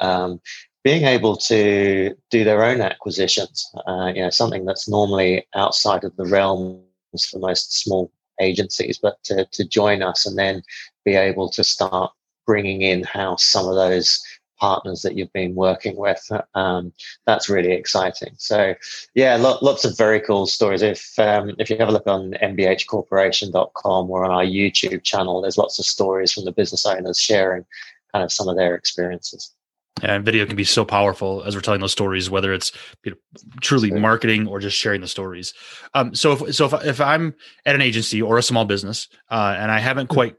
um, 0.00 0.40
being 0.84 1.04
able 1.04 1.36
to 1.36 2.14
do 2.30 2.44
their 2.44 2.64
own 2.64 2.80
acquisitions 2.80 3.70
uh, 3.86 4.12
you 4.14 4.22
know 4.22 4.30
something 4.30 4.64
that's 4.64 4.88
normally 4.88 5.46
outside 5.54 6.04
of 6.04 6.14
the 6.16 6.24
realms 6.24 6.82
for 7.30 7.38
most 7.38 7.80
small 7.80 8.10
agencies, 8.40 8.98
but 8.98 9.22
to, 9.24 9.46
to 9.52 9.64
join 9.64 10.02
us 10.02 10.26
and 10.26 10.38
then 10.38 10.62
be 11.04 11.14
able 11.14 11.48
to 11.50 11.64
start 11.64 12.12
bringing 12.46 12.82
in 12.82 13.02
house 13.04 13.44
some 13.44 13.66
of 13.66 13.74
those 13.74 14.22
partners 14.58 15.02
that 15.02 15.14
you've 15.14 15.32
been 15.32 15.54
working 15.54 15.96
with. 15.96 16.20
Um, 16.54 16.92
that's 17.26 17.48
really 17.48 17.72
exciting. 17.72 18.34
So, 18.38 18.74
yeah, 19.14 19.36
lo- 19.36 19.58
lots 19.62 19.84
of 19.84 19.96
very 19.96 20.20
cool 20.20 20.46
stories. 20.46 20.82
If 20.82 21.16
um, 21.18 21.54
if 21.58 21.70
you 21.70 21.76
have 21.78 21.88
a 21.88 21.92
look 21.92 22.06
on 22.06 22.32
mbhcorporation.com 22.42 24.10
or 24.10 24.24
on 24.24 24.30
our 24.30 24.44
YouTube 24.44 25.04
channel, 25.04 25.40
there's 25.40 25.58
lots 25.58 25.78
of 25.78 25.84
stories 25.84 26.32
from 26.32 26.44
the 26.44 26.52
business 26.52 26.86
owners 26.86 27.20
sharing 27.20 27.64
kind 28.12 28.24
of 28.24 28.32
some 28.32 28.48
of 28.48 28.56
their 28.56 28.74
experiences. 28.74 29.54
And 30.02 30.24
video 30.24 30.46
can 30.46 30.56
be 30.56 30.64
so 30.64 30.84
powerful 30.84 31.42
as 31.44 31.54
we're 31.54 31.60
telling 31.60 31.80
those 31.80 31.92
stories, 31.92 32.30
whether 32.30 32.52
it's 32.52 32.72
you 33.04 33.12
know, 33.12 33.16
truly 33.60 33.90
marketing 33.90 34.46
or 34.46 34.60
just 34.60 34.76
sharing 34.76 35.00
the 35.00 35.08
stories. 35.08 35.54
Um, 35.94 36.14
so, 36.14 36.32
if 36.32 36.54
so, 36.54 36.66
if, 36.66 36.84
if 36.84 37.00
I'm 37.00 37.34
at 37.66 37.74
an 37.74 37.80
agency 37.80 38.22
or 38.22 38.38
a 38.38 38.42
small 38.42 38.64
business 38.64 39.08
uh, 39.30 39.56
and 39.58 39.70
I 39.70 39.78
haven't 39.78 40.08
quite 40.08 40.36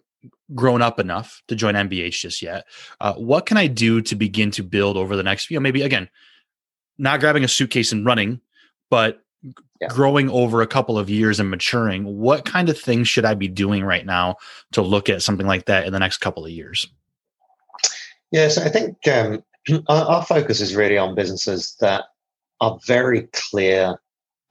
grown 0.55 0.81
up 0.81 0.99
enough 0.99 1.41
to 1.47 1.55
join 1.55 1.75
MBH 1.75 2.21
just 2.21 2.41
yet. 2.41 2.65
Uh, 2.99 3.13
what 3.13 3.45
can 3.45 3.57
I 3.57 3.67
do 3.67 4.01
to 4.01 4.15
begin 4.15 4.51
to 4.51 4.63
build 4.63 4.97
over 4.97 5.15
the 5.15 5.23
next, 5.23 5.49
you 5.49 5.57
know, 5.57 5.61
maybe 5.61 5.81
again, 5.81 6.09
not 6.97 7.19
grabbing 7.19 7.43
a 7.43 7.47
suitcase 7.47 7.91
and 7.91 8.05
running, 8.05 8.41
but 8.89 9.21
yeah. 9.79 9.87
growing 9.87 10.29
over 10.29 10.61
a 10.61 10.67
couple 10.67 10.97
of 10.97 11.09
years 11.09 11.39
and 11.39 11.49
maturing? 11.49 12.17
What 12.17 12.45
kind 12.45 12.69
of 12.69 12.77
things 12.77 13.07
should 13.07 13.25
I 13.25 13.35
be 13.35 13.47
doing 13.47 13.83
right 13.83 14.05
now 14.05 14.37
to 14.73 14.81
look 14.81 15.09
at 15.09 15.21
something 15.21 15.47
like 15.47 15.65
that 15.65 15.85
in 15.85 15.93
the 15.93 15.99
next 15.99 16.17
couple 16.17 16.45
of 16.45 16.51
years? 16.51 16.87
Yes, 18.31 18.57
I 18.57 18.69
think 18.69 19.07
um, 19.07 19.43
our, 19.88 20.05
our 20.05 20.25
focus 20.25 20.61
is 20.61 20.75
really 20.75 20.97
on 20.97 21.15
businesses 21.15 21.75
that 21.79 22.05
are 22.61 22.79
very 22.85 23.27
clear 23.33 23.99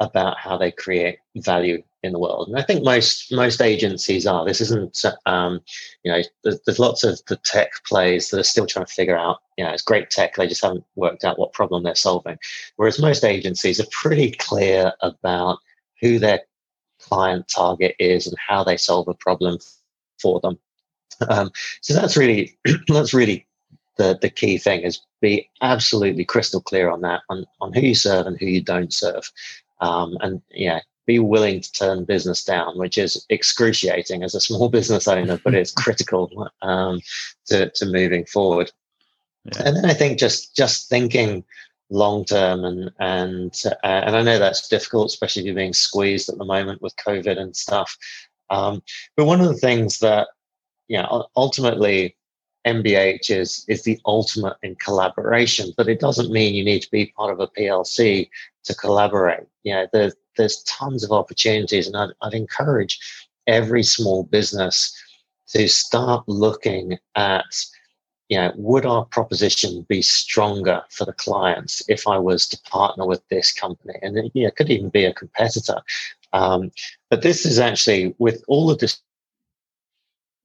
about 0.01 0.39
how 0.39 0.57
they 0.57 0.71
create 0.71 1.19
value 1.37 1.83
in 2.05 2.13
the 2.13 2.19
world. 2.19 2.49
And 2.49 2.57
I 2.57 2.63
think 2.63 2.85
most 2.85 3.33
most 3.33 3.61
agencies 3.61 4.27
are. 4.27 4.45
This 4.45 4.61
isn't, 4.61 5.05
um, 5.27 5.61
you 6.05 6.13
know, 6.13 6.23
there's, 6.45 6.61
there's, 6.65 6.79
lots 6.79 7.03
of 7.03 7.21
the 7.27 7.37
tech 7.39 7.71
plays 7.85 8.31
that 8.31 8.39
are 8.39 8.45
still 8.45 8.67
trying 8.67 8.87
to 8.87 8.93
figure 8.93 9.19
out. 9.19 9.39
You 9.57 9.65
know, 9.65 9.71
it's 9.73 9.83
great 9.83 10.11
tech. 10.11 10.37
They 10.37 10.47
just 10.47 10.63
haven't 10.63 10.85
worked 10.95 11.25
out 11.25 11.39
what 11.39 11.53
problem 11.53 11.83
they're 11.83 11.97
solving. 11.97 12.39
Whereas 12.77 13.01
most 13.01 13.25
agencies 13.25 13.81
are 13.81 13.87
pretty 13.91 14.33
clear 14.33 14.93
about 15.03 15.59
who 16.01 16.21
their 16.21 16.43
client 17.01 17.49
target 17.49 17.97
is 17.99 18.27
and 18.27 18.37
how 18.39 18.63
they 18.63 18.77
solve 18.77 19.09
a 19.09 19.15
problem 19.15 19.59
for 20.21 20.41
them. 20.41 20.59
Um, 21.29 21.51
so 21.81 21.95
that's 21.95 22.17
really 22.17 22.57
that's 22.89 23.13
really 23.13 23.48
the 23.99 24.19
the 24.21 24.31
key 24.31 24.59
thing 24.59 24.81
is 24.81 25.01
be 25.21 25.49
absolutely 25.61 26.25
crystal 26.25 26.61
clear 26.61 26.91
on 26.91 27.03
that 27.03 27.21
on, 27.29 27.45
on 27.61 27.73
who 27.73 27.81
you 27.81 27.95
serve 27.95 28.27
and 28.27 28.39
who 28.39 28.47
you 28.47 28.63
don't 28.63 28.93
serve 28.93 29.31
um, 29.81 30.17
and 30.21 30.41
yeah 30.51 30.81
be 31.09 31.19
willing 31.19 31.63
to 31.63 31.73
turn 31.73 32.05
business 32.05 32.45
down, 32.45 32.77
which 32.79 32.99
is 32.99 33.25
excruciating 33.31 34.23
as 34.23 34.35
a 34.35 34.41
small 34.41 34.69
business 34.79 35.09
owner, 35.09 35.41
but 35.43 35.55
it's 35.55 35.73
critical 35.85 36.49
um, 36.63 37.01
to, 37.47 37.71
to 37.71 37.87
moving 37.87 38.25
forward. 38.27 38.71
Yeah. 39.47 39.63
And 39.65 39.77
then 39.77 39.87
I 39.87 39.95
think 39.95 40.19
just 40.19 40.55
just 40.55 40.89
thinking 40.89 41.43
long 41.91 42.27
term 42.27 42.65
and 42.65 42.91
and 43.01 43.63
uh, 43.67 43.87
and 43.87 44.15
I 44.15 44.23
know 44.23 44.39
that's 44.39 44.69
difficult, 44.69 45.07
especially 45.07 45.41
if 45.41 45.47
you're 45.47 45.55
being 45.55 45.73
squeezed 45.73 46.29
at 46.29 46.37
the 46.37 46.45
moment 46.45 46.83
with 46.83 46.95
COVID 46.97 47.39
and 47.39 47.57
stuff. 47.57 47.97
Um, 48.51 48.83
but 49.17 49.25
one 49.25 49.41
of 49.41 49.49
the 49.49 49.55
things 49.55 50.01
that 50.01 50.29
you 50.89 50.99
know 50.99 51.29
ultimately 51.35 52.18
MBH 52.75 53.31
is 53.31 53.65
is 53.69 53.83
the 53.83 53.99
ultimate 54.05 54.57
in 54.63 54.75
collaboration, 54.77 55.73
but 55.77 55.89
it 55.89 56.01
doesn't 56.01 56.31
mean 56.31 56.55
you 56.55 56.65
need 56.65 56.83
to 56.83 56.91
be 56.91 57.13
part 57.17 57.33
of 57.33 57.41
a 57.41 57.49
PLC 57.49 58.29
to 58.65 58.75
collaborate. 58.75 59.47
You 59.63 59.75
know, 59.75 59.87
there's 59.93 60.15
there's 60.37 60.63
tons 60.65 61.03
of 61.05 61.11
opportunities, 61.13 61.87
and 61.87 61.97
I'd, 61.97 62.11
I'd 62.23 62.35
encourage 62.35 62.99
every 63.47 63.83
small 63.83 64.25
business 64.25 64.95
to 65.49 65.69
start 65.69 66.25
looking 66.29 66.99
at 67.15 67.55
you 68.29 68.37
know, 68.37 68.53
would 68.57 68.85
our 68.85 69.07
proposition 69.07 69.87
be 69.89 70.03
stronger 70.03 70.83
for 70.91 71.07
the 71.07 71.15
clients 71.15 71.83
if 71.89 72.07
I 72.07 72.19
was 72.19 72.47
to 72.49 72.61
partner 72.71 73.07
with 73.07 73.27
this 73.29 73.53
company? 73.53 73.95
And 74.03 74.31
you 74.35 74.43
know, 74.43 74.49
it 74.49 74.57
could 74.57 74.71
even 74.71 74.91
be 74.91 75.07
a 75.07 75.15
competitor. 75.15 75.81
Um, 76.35 76.71
but 77.09 77.23
this 77.23 77.47
is 77.47 77.59
actually, 77.59 78.15
with 78.19 78.45
all 78.47 78.71
of 78.71 78.79
this 78.79 79.01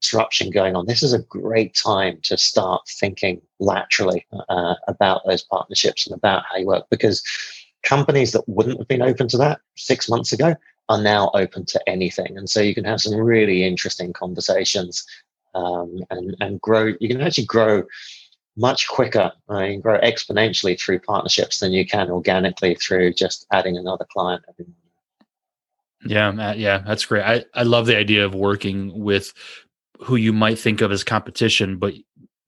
disruption 0.03 0.49
going 0.51 0.75
on, 0.75 0.85
this 0.85 1.01
is 1.01 1.13
a 1.13 1.23
great 1.23 1.73
time 1.73 2.19
to 2.23 2.37
start 2.37 2.87
thinking 2.87 3.41
laterally 3.59 4.25
uh, 4.49 4.75
about 4.87 5.21
those 5.25 5.43
partnerships 5.43 6.05
and 6.05 6.15
about 6.15 6.43
how 6.49 6.57
you 6.57 6.67
work 6.67 6.85
because 6.89 7.23
companies 7.83 8.31
that 8.33 8.47
wouldn't 8.47 8.77
have 8.77 8.87
been 8.87 9.01
open 9.01 9.27
to 9.29 9.37
that 9.37 9.61
six 9.75 10.09
months 10.09 10.31
ago 10.31 10.55
are 10.89 11.01
now 11.01 11.31
open 11.33 11.65
to 11.65 11.89
anything. 11.89 12.37
And 12.37 12.49
so 12.49 12.61
you 12.61 12.75
can 12.75 12.83
have 12.83 13.01
some 13.01 13.15
really 13.15 13.63
interesting 13.63 14.13
conversations 14.13 15.05
um, 15.55 15.99
and, 16.09 16.35
and 16.41 16.61
grow. 16.61 16.93
You 16.99 17.07
can 17.07 17.21
actually 17.21 17.45
grow 17.45 17.83
much 18.55 18.87
quicker 18.87 19.31
and 19.47 19.81
grow 19.81 19.99
exponentially 20.01 20.79
through 20.79 20.99
partnerships 20.99 21.59
than 21.59 21.71
you 21.71 21.87
can 21.87 22.11
organically 22.11 22.75
through 22.75 23.13
just 23.13 23.47
adding 23.51 23.77
another 23.77 24.05
client. 24.11 24.43
Yeah, 26.05 26.53
yeah, 26.53 26.79
that's 26.79 27.05
great. 27.05 27.23
I, 27.23 27.45
I 27.53 27.63
love 27.63 27.85
the 27.85 27.97
idea 27.97 28.25
of 28.25 28.35
working 28.35 28.91
with 28.99 29.33
who 29.99 30.15
you 30.15 30.33
might 30.33 30.59
think 30.59 30.81
of 30.81 30.91
as 30.91 31.03
competition, 31.03 31.77
but 31.77 31.93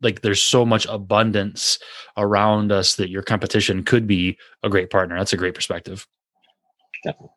like 0.02 0.22
there's 0.22 0.42
so 0.42 0.66
much 0.66 0.86
abundance 0.88 1.80
around 2.18 2.72
us 2.72 2.96
that 2.96 3.10
your 3.10 3.24
competition 3.24 3.84
could 3.84 4.08
be 4.08 4.38
a 4.64 4.70
great 4.70 4.90
partner. 4.90 5.18
That's 5.18 5.34
a 5.34 5.38
great 5.38 5.56
perspective. 5.56 6.08
Definitely. 7.04 7.30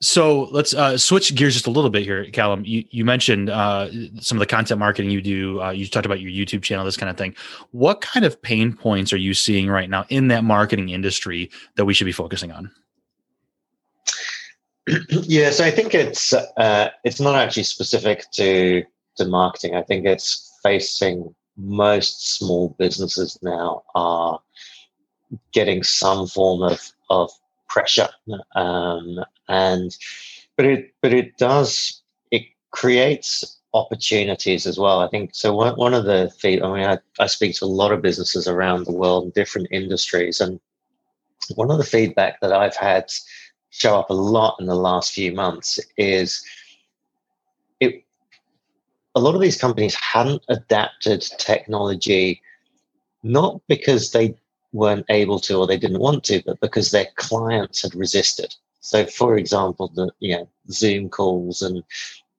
So 0.00 0.44
let's 0.44 0.72
uh, 0.72 0.96
switch 0.96 1.34
gears 1.34 1.54
just 1.54 1.66
a 1.66 1.70
little 1.70 1.90
bit 1.90 2.04
here, 2.04 2.24
Callum. 2.30 2.64
You, 2.64 2.84
you 2.90 3.04
mentioned 3.04 3.50
uh, 3.50 3.90
some 4.20 4.38
of 4.38 4.40
the 4.40 4.46
content 4.46 4.78
marketing 4.78 5.10
you 5.10 5.20
do. 5.20 5.60
Uh, 5.60 5.70
you 5.70 5.86
talked 5.86 6.06
about 6.06 6.20
your 6.20 6.30
YouTube 6.30 6.62
channel, 6.62 6.84
this 6.84 6.96
kind 6.96 7.10
of 7.10 7.18
thing. 7.18 7.34
What 7.72 8.00
kind 8.00 8.24
of 8.24 8.40
pain 8.40 8.72
points 8.72 9.12
are 9.12 9.18
you 9.18 9.34
seeing 9.34 9.68
right 9.68 9.90
now 9.90 10.06
in 10.08 10.28
that 10.28 10.44
marketing 10.44 10.88
industry 10.88 11.50
that 11.76 11.84
we 11.84 11.92
should 11.92 12.06
be 12.06 12.12
focusing 12.12 12.52
on? 12.52 12.70
yeah, 15.10 15.50
so 15.50 15.64
I 15.64 15.70
think 15.70 15.94
it's 15.94 16.32
uh, 16.32 16.90
it's 17.04 17.20
not 17.20 17.34
actually 17.34 17.64
specific 17.64 18.24
to 18.34 18.84
to 19.16 19.26
marketing. 19.26 19.74
I 19.74 19.82
think 19.82 20.06
it's 20.06 20.58
facing 20.62 21.34
most 21.56 22.36
small 22.36 22.74
businesses 22.78 23.38
now 23.42 23.82
are 23.94 24.40
getting 25.52 25.82
some 25.82 26.26
form 26.26 26.62
of, 26.62 26.80
of 27.10 27.30
pressure. 27.68 28.08
Um, 28.54 29.24
and 29.48 29.96
but 30.56 30.66
it 30.66 30.94
but 31.00 31.12
it 31.12 31.36
does 31.38 32.02
it 32.30 32.42
creates 32.70 33.58
opportunities 33.72 34.66
as 34.66 34.78
well. 34.78 35.00
I 35.00 35.08
think 35.08 35.30
so. 35.32 35.54
One, 35.54 35.74
one 35.76 35.94
of 35.94 36.04
the 36.04 36.32
feed, 36.38 36.62
I 36.62 36.72
mean, 36.72 36.84
I, 36.84 36.98
I 37.18 37.26
speak 37.26 37.56
to 37.56 37.64
a 37.64 37.66
lot 37.66 37.92
of 37.92 38.02
businesses 38.02 38.48
around 38.48 38.84
the 38.84 38.92
world 38.92 39.24
in 39.24 39.30
different 39.30 39.68
industries, 39.70 40.40
and 40.40 40.60
one 41.54 41.70
of 41.70 41.78
the 41.78 41.84
feedback 41.84 42.40
that 42.40 42.52
I've 42.52 42.76
had 42.76 43.06
show 43.70 43.98
up 43.98 44.10
a 44.10 44.14
lot 44.14 44.56
in 44.60 44.66
the 44.66 44.74
last 44.74 45.12
few 45.12 45.32
months 45.32 45.78
is 45.96 46.44
it 47.78 48.04
a 49.14 49.20
lot 49.20 49.34
of 49.34 49.40
these 49.40 49.60
companies 49.60 49.94
hadn't 49.94 50.42
adapted 50.48 51.22
technology, 51.38 52.40
not 53.22 53.60
because 53.68 54.10
they 54.10 54.34
weren't 54.72 55.06
able 55.08 55.40
to 55.40 55.56
or 55.56 55.66
they 55.66 55.78
didn't 55.78 56.00
want 56.00 56.22
to, 56.24 56.42
but 56.46 56.60
because 56.60 56.90
their 56.90 57.08
clients 57.16 57.82
had 57.82 57.94
resisted. 57.94 58.54
So, 58.80 59.04
for 59.04 59.36
example, 59.36 59.88
the 59.94 60.10
you 60.20 60.36
know 60.36 60.48
Zoom 60.70 61.08
calls 61.08 61.62
and 61.62 61.82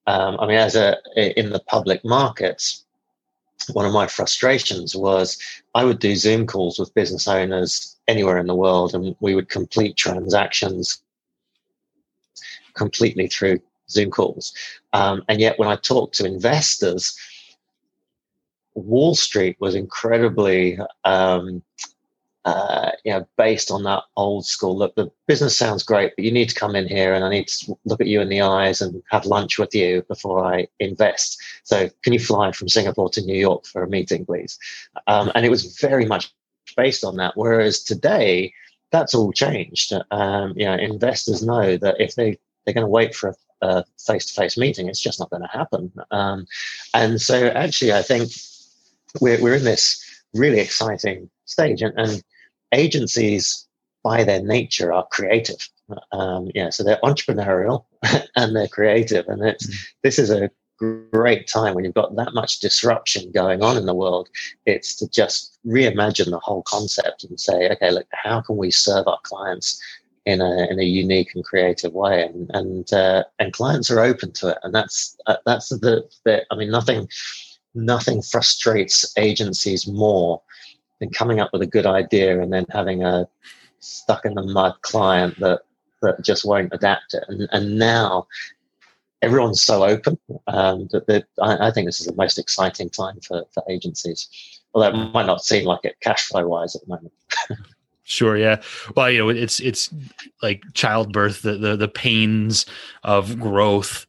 um, 0.08 0.38
I 0.40 0.48
mean, 0.48 0.58
as 0.58 0.76
a 0.76 0.98
in 1.16 1.52
the 1.52 1.60
public 1.60 2.04
markets, 2.04 2.86
one 3.74 3.86
of 3.86 3.94
my 3.94 4.08
frustrations 4.08 4.96
was 4.96 5.38
I 5.76 5.84
would 5.84 6.00
do 6.00 6.16
Zoom 6.16 6.48
calls 6.48 6.80
with 6.80 6.94
business 6.94 7.28
owners 7.28 7.98
anywhere 8.08 8.38
in 8.38 8.48
the 8.48 8.56
world, 8.56 8.96
and 8.96 9.16
we 9.20 9.36
would 9.36 9.50
complete 9.50 9.96
transactions 9.96 11.04
completely 12.74 13.28
through 13.28 13.62
Zoom 13.90 14.10
calls. 14.10 14.54
Um, 14.94 15.24
and 15.28 15.40
yet, 15.40 15.58
when 15.58 15.70
I 15.70 15.76
talked 15.76 16.16
to 16.16 16.26
investors, 16.26 17.18
Wall 18.74 19.16
Street 19.16 19.58
was 19.60 19.76
incredibly, 19.76 20.80
um, 21.04 21.62
uh, 22.46 22.92
you 23.04 23.12
know, 23.12 23.28
based 23.38 23.70
on 23.72 23.84
that 23.84 24.04
old 24.18 24.46
school. 24.46 24.78
Look, 24.78 24.96
the 24.96 25.12
business 25.28 25.58
sounds 25.58 25.84
great, 25.84 26.14
but 26.16 26.26
you 26.26 26.32
need 26.32 26.50
to 26.50 26.56
come 26.56 26.76
in 26.76 26.88
here, 26.88 27.14
and 27.14 27.24
I 27.24 27.30
need 27.30 27.48
to 27.48 27.78
look 27.86 28.02
at 28.02 28.08
you 28.08 28.22
in 28.22 28.30
the 28.30 28.42
eyes 28.42 28.82
and 28.82 29.02
have 29.12 29.26
lunch 29.26 29.60
with 29.60 29.76
you 29.76 30.04
before 30.08 30.44
I 30.44 30.68
invest. 30.80 31.42
So, 31.64 31.90
can 32.04 32.14
you 32.14 32.20
fly 32.20 32.52
from 32.52 32.70
Singapore 32.70 33.10
to 33.10 33.22
New 33.22 33.38
York 33.38 33.66
for 33.66 33.84
a 33.84 33.90
meeting, 33.90 34.26
please? 34.26 34.58
Um, 35.08 35.32
and 35.36 35.46
it 35.46 35.50
was 35.50 35.78
very 35.80 36.06
much 36.06 36.34
based 36.76 37.04
on 37.04 37.18
that. 37.18 37.34
Whereas 37.36 37.84
today, 37.84 38.54
that's 38.92 39.14
all 39.14 39.32
changed. 39.32 39.94
Um, 40.12 40.54
you 40.56 40.66
know, 40.66 40.76
investors 40.76 41.44
know 41.44 41.78
that 41.78 42.00
if 42.00 42.16
they 42.16 42.40
they're 42.66 42.74
going 42.74 42.86
to 42.86 42.90
wait 42.90 43.16
for 43.16 43.30
a 43.30 43.36
a 43.62 43.84
face-to-face 44.06 44.58
meeting. 44.58 44.88
It's 44.88 45.00
just 45.00 45.20
not 45.20 45.30
going 45.30 45.44
to 45.44 45.48
happen. 45.48 45.92
Um, 46.12 46.46
and 46.94 47.22
so, 47.22 47.48
actually, 47.48 47.94
I 47.94 48.02
think 48.02 48.32
we're 49.20 49.42
we're 49.42 49.56
in 49.56 49.64
this 49.64 50.04
really 50.34 50.60
exciting 50.60 51.30
stage, 51.46 51.82
and, 51.82 51.94
and 51.98 52.24
agencies, 52.74 53.68
by 54.04 54.24
their 54.24 54.42
nature, 54.42 54.94
are 54.94 55.08
creative. 55.12 55.68
Um, 56.12 56.50
yeah, 56.56 56.70
so 56.70 56.84
they're 56.84 57.00
entrepreneurial 57.04 57.86
and 58.36 58.56
they're 58.56 58.68
creative, 58.68 59.28
and 59.28 59.44
it's 59.44 59.68
mm-hmm. 59.68 59.84
this 60.04 60.20
is 60.20 60.30
a 60.30 60.50
great 61.12 61.48
time 61.48 61.76
when 61.76 61.86
you've 61.86 61.94
got 61.94 62.16
that 62.16 62.34
much 62.34 62.60
disruption 62.60 63.32
going 63.32 63.62
on 63.62 63.78
in 63.78 63.86
the 63.86 63.94
world. 63.94 64.28
It's 64.66 64.96
to 64.96 65.08
just 65.10 65.60
reimagine 65.66 66.32
the 66.32 66.40
whole 66.40 66.64
concept 66.64 67.24
and 67.24 67.40
say, 67.40 67.70
okay, 67.70 67.92
look, 67.92 68.08
how 68.12 68.42
can 68.42 68.58
we 68.58 68.72
serve 68.72 69.08
our 69.08 69.20
clients 69.22 69.80
in 70.26 70.42
a 70.42 70.68
in 70.70 70.80
a 70.80 70.84
unique 70.84 71.34
and 71.36 71.44
creative 71.44 71.94
way? 71.94 72.24
And 72.24 72.50
and 72.54 72.94
uh, 72.94 73.24
and 73.40 73.54
clients 73.54 73.90
are 73.92 74.00
open 74.00 74.32
to 74.34 74.50
it, 74.50 74.58
and 74.64 74.74
that's 74.74 75.18
uh, 75.28 75.38
that's 75.46 75.70
the 75.70 76.04
bit. 76.24 76.46
I 76.52 76.56
mean, 76.56 76.72
nothing 76.72 77.08
nothing 77.74 78.22
frustrates 78.22 79.14
agencies 79.18 79.88
more 79.88 80.42
than 81.00 81.10
coming 81.10 81.40
up 81.40 81.52
with 81.54 81.62
a 81.62 81.68
good 81.68 81.86
idea 81.86 82.42
and 82.42 82.52
then 82.52 82.66
having 82.70 83.04
a 83.04 83.28
stuck 83.80 84.26
in 84.26 84.36
the 84.36 84.44
mud 84.44 84.76
client 84.82 85.40
that 85.40 85.62
that 86.02 86.24
just 86.24 86.46
won't 86.46 86.74
adapt 86.74 87.14
it. 87.14 87.24
And, 87.28 87.48
and 87.52 87.78
now 87.78 88.28
everyone's 89.22 89.62
so 89.62 89.84
open 89.84 90.18
um, 90.48 90.88
that, 90.92 91.26
I, 91.42 91.68
I, 91.68 91.72
think 91.72 91.88
this 91.88 92.00
is 92.00 92.08
the 92.08 92.16
most 92.16 92.40
exciting 92.40 92.90
time 92.90 93.20
for, 93.22 93.44
for 93.54 93.64
agencies. 93.70 94.28
Although 94.74 94.90
it 94.90 95.12
might 95.14 95.28
not 95.28 95.44
seem 95.44 95.66
like 95.66 95.82
it 95.84 95.98
cash 96.02 96.28
flow 96.28 96.48
wise 96.48 96.76
at 96.76 96.82
the 96.82 96.88
moment. 96.88 97.14
Sure. 98.04 98.38
Yeah. 98.38 98.62
Well, 98.96 99.10
you 99.10 99.20
know, 99.20 99.30
it's 99.30 99.60
it's 99.60 99.94
like 100.42 100.64
childbirth. 100.74 101.44
The 101.44 101.58
the 101.58 101.76
the 101.76 101.88
pains 101.88 102.66
of 103.04 103.40
growth, 103.40 104.06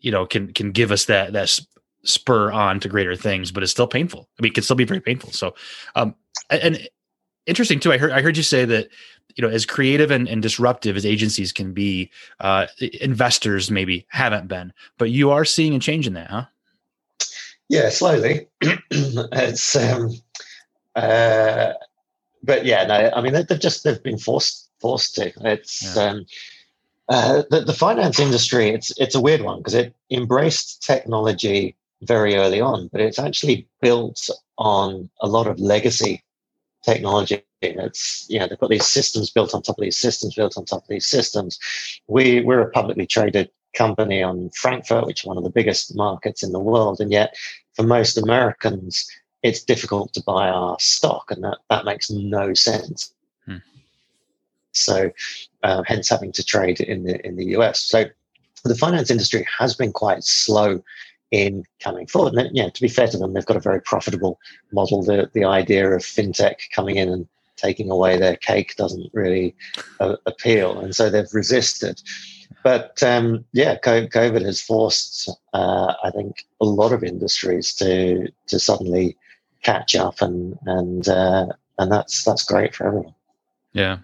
you 0.00 0.10
know, 0.10 0.26
can 0.26 0.52
can 0.52 0.72
give 0.72 0.90
us 0.90 1.04
that 1.06 1.32
that 1.32 1.58
spur 2.04 2.52
on 2.52 2.80
to 2.80 2.88
greater 2.88 3.16
things, 3.16 3.50
but 3.52 3.62
it's 3.62 3.72
still 3.72 3.86
painful. 3.86 4.28
I 4.38 4.42
mean, 4.42 4.50
it 4.50 4.54
can 4.54 4.64
still 4.64 4.76
be 4.76 4.84
very 4.84 5.00
painful. 5.00 5.30
So, 5.32 5.54
um, 5.94 6.14
and 6.50 6.88
interesting 7.46 7.80
too. 7.80 7.92
I 7.92 7.98
heard 7.98 8.12
I 8.12 8.20
heard 8.20 8.36
you 8.36 8.42
say 8.42 8.64
that 8.64 8.88
you 9.36 9.42
know, 9.42 9.52
as 9.52 9.66
creative 9.66 10.10
and, 10.10 10.28
and 10.28 10.42
disruptive 10.42 10.96
as 10.96 11.04
agencies 11.04 11.52
can 11.52 11.72
be, 11.72 12.10
uh, 12.40 12.66
investors 13.00 13.70
maybe 13.70 14.06
haven't 14.08 14.48
been, 14.48 14.72
but 14.96 15.10
you 15.10 15.30
are 15.30 15.44
seeing 15.44 15.74
a 15.74 15.78
change 15.78 16.06
in 16.06 16.14
that, 16.14 16.30
huh? 16.30 16.44
Yeah, 17.68 17.90
slowly. 17.90 18.48
it's, 18.90 19.76
um, 19.76 20.10
uh, 20.94 21.74
but 22.42 22.64
yeah, 22.64 22.84
no, 22.86 23.10
I 23.14 23.20
mean, 23.20 23.32
they've 23.32 23.60
just 23.60 23.84
they've 23.84 24.02
been 24.02 24.18
forced 24.18 24.70
forced 24.80 25.14
to. 25.16 25.32
It's 25.42 25.96
yeah. 25.96 26.02
um, 26.02 26.26
uh, 27.08 27.42
the, 27.50 27.60
the 27.60 27.72
finance 27.72 28.18
industry. 28.18 28.70
It's 28.70 28.92
it's 28.98 29.14
a 29.14 29.20
weird 29.20 29.42
one 29.42 29.58
because 29.58 29.74
it 29.74 29.94
embraced 30.10 30.82
technology 30.82 31.76
very 32.02 32.36
early 32.36 32.60
on, 32.60 32.88
but 32.88 33.00
it's 33.00 33.18
actually 33.18 33.66
built 33.80 34.28
on 34.58 35.08
a 35.20 35.28
lot 35.28 35.46
of 35.46 35.58
legacy 35.58 36.22
technology. 36.84 37.42
It's 37.62 38.26
you 38.28 38.38
know 38.38 38.46
they've 38.46 38.58
got 38.58 38.70
these 38.70 38.86
systems 38.86 39.30
built 39.30 39.54
on 39.54 39.62
top 39.62 39.78
of 39.78 39.82
these 39.82 39.96
systems 39.96 40.34
built 40.34 40.56
on 40.56 40.64
top 40.64 40.82
of 40.82 40.88
these 40.88 41.06
systems. 41.06 41.58
We 42.06 42.40
we're 42.42 42.60
a 42.60 42.70
publicly 42.70 43.06
traded 43.06 43.50
company 43.74 44.22
on 44.22 44.50
Frankfurt, 44.50 45.06
which 45.06 45.22
is 45.22 45.26
one 45.26 45.36
of 45.36 45.44
the 45.44 45.50
biggest 45.50 45.94
markets 45.94 46.42
in 46.42 46.52
the 46.52 46.60
world, 46.60 47.00
and 47.00 47.12
yet 47.12 47.36
for 47.74 47.82
most 47.82 48.16
Americans, 48.18 49.06
it's 49.46 49.62
difficult 49.62 50.12
to 50.14 50.22
buy 50.22 50.48
our 50.48 50.76
stock, 50.80 51.30
and 51.30 51.44
that 51.44 51.58
that 51.70 51.84
makes 51.84 52.10
no 52.10 52.52
sense. 52.54 53.12
Hmm. 53.44 53.58
So, 54.72 55.10
uh, 55.62 55.82
hence 55.86 56.08
having 56.08 56.32
to 56.32 56.44
trade 56.44 56.80
in 56.80 57.04
the 57.04 57.24
in 57.24 57.36
the 57.36 57.46
US. 57.56 57.80
So, 57.80 58.06
the 58.64 58.74
finance 58.74 59.10
industry 59.10 59.46
has 59.58 59.74
been 59.74 59.92
quite 59.92 60.24
slow 60.24 60.82
in 61.30 61.64
coming 61.80 62.06
forward. 62.06 62.34
And 62.34 62.56
yeah, 62.56 62.68
to 62.68 62.80
be 62.80 62.88
fair 62.88 63.08
to 63.08 63.18
them, 63.18 63.32
they've 63.32 63.46
got 63.46 63.56
a 63.56 63.60
very 63.60 63.80
profitable 63.80 64.38
model. 64.72 65.02
The 65.02 65.30
the 65.32 65.44
idea 65.44 65.90
of 65.90 66.02
fintech 66.02 66.70
coming 66.74 66.96
in 66.96 67.08
and 67.08 67.28
taking 67.56 67.90
away 67.90 68.18
their 68.18 68.36
cake 68.36 68.76
doesn't 68.76 69.10
really 69.14 69.54
uh, 70.00 70.16
appeal, 70.26 70.78
and 70.80 70.94
so 70.94 71.08
they've 71.08 71.32
resisted. 71.32 72.02
But 72.62 73.00
um, 73.02 73.44
yeah, 73.52 73.76
COVID 73.78 74.44
has 74.44 74.60
forced, 74.60 75.30
uh, 75.54 75.94
I 76.02 76.10
think, 76.10 76.44
a 76.60 76.64
lot 76.64 76.92
of 76.92 77.04
industries 77.04 77.72
to 77.74 78.28
to 78.48 78.58
suddenly 78.58 79.16
catch 79.66 79.96
up, 79.96 80.22
and 80.22 80.56
and 80.64 81.08
uh, 81.08 81.46
and 81.78 81.92
that's 81.92 82.24
that's 82.24 82.44
great 82.44 82.74
for 82.74 82.86
everyone. 82.86 83.14
Yeah. 83.72 83.98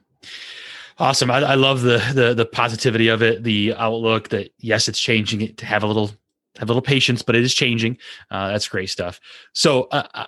Awesome. 0.98 1.30
I, 1.30 1.38
I 1.38 1.54
love 1.54 1.82
the, 1.82 1.98
the 2.14 2.34
the 2.34 2.44
positivity 2.44 3.08
of 3.08 3.22
it, 3.22 3.42
the 3.44 3.74
outlook 3.76 4.28
that 4.28 4.50
yes, 4.58 4.88
it's 4.88 5.00
changing 5.00 5.40
it 5.40 5.56
to 5.58 5.66
have 5.66 5.82
a 5.82 5.86
little 5.86 6.10
have 6.58 6.68
a 6.68 6.72
little 6.72 6.82
patience, 6.82 7.22
but 7.22 7.34
it 7.34 7.42
is 7.42 7.54
changing. 7.54 7.96
Uh, 8.30 8.48
that's 8.48 8.68
great 8.68 8.90
stuff. 8.90 9.20
So, 9.54 9.84
uh, 9.84 10.06
uh, 10.14 10.26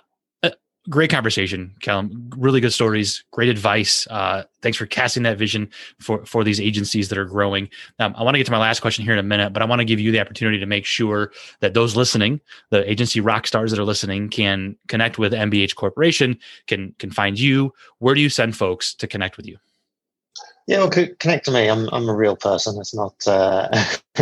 great 0.89 1.09
conversation, 1.09 1.73
Callum. 1.81 2.29
Really 2.37 2.61
good 2.61 2.73
stories, 2.73 3.23
great 3.31 3.49
advice. 3.49 4.07
Uh, 4.07 4.43
thanks 4.61 4.77
for 4.77 4.85
casting 4.85 5.23
that 5.23 5.37
vision 5.37 5.69
for 5.99 6.25
for 6.25 6.43
these 6.43 6.59
agencies 6.59 7.09
that 7.09 7.17
are 7.17 7.25
growing. 7.25 7.69
Um, 7.99 8.13
I 8.17 8.23
want 8.23 8.35
to 8.35 8.39
get 8.39 8.45
to 8.45 8.51
my 8.51 8.57
last 8.57 8.79
question 8.79 9.03
here 9.03 9.13
in 9.13 9.19
a 9.19 9.23
minute, 9.23 9.53
but 9.53 9.61
I 9.61 9.65
want 9.65 9.79
to 9.79 9.85
give 9.85 9.99
you 9.99 10.11
the 10.11 10.19
opportunity 10.19 10.59
to 10.59 10.65
make 10.65 10.85
sure 10.85 11.31
that 11.59 11.73
those 11.73 11.95
listening, 11.95 12.41
the 12.69 12.89
agency 12.89 13.19
rock 13.19 13.47
stars 13.47 13.71
that 13.71 13.79
are 13.79 13.85
listening, 13.85 14.29
can 14.29 14.75
connect 14.87 15.17
with 15.17 15.33
MBH 15.33 15.75
Corporation, 15.75 16.37
can 16.67 16.93
can 16.99 17.11
find 17.11 17.39
you. 17.39 17.73
Where 17.99 18.15
do 18.15 18.21
you 18.21 18.29
send 18.29 18.55
folks 18.55 18.93
to 18.95 19.07
connect 19.07 19.37
with 19.37 19.47
you? 19.47 19.57
Yeah, 20.67 20.79
well, 20.79 20.89
connect 20.89 21.45
to 21.45 21.51
me. 21.51 21.69
I'm 21.69 21.87
I'm 21.91 22.09
a 22.09 22.15
real 22.15 22.35
person. 22.35 22.79
It's 22.79 22.95
not 22.95 23.15
uh, 23.27 23.69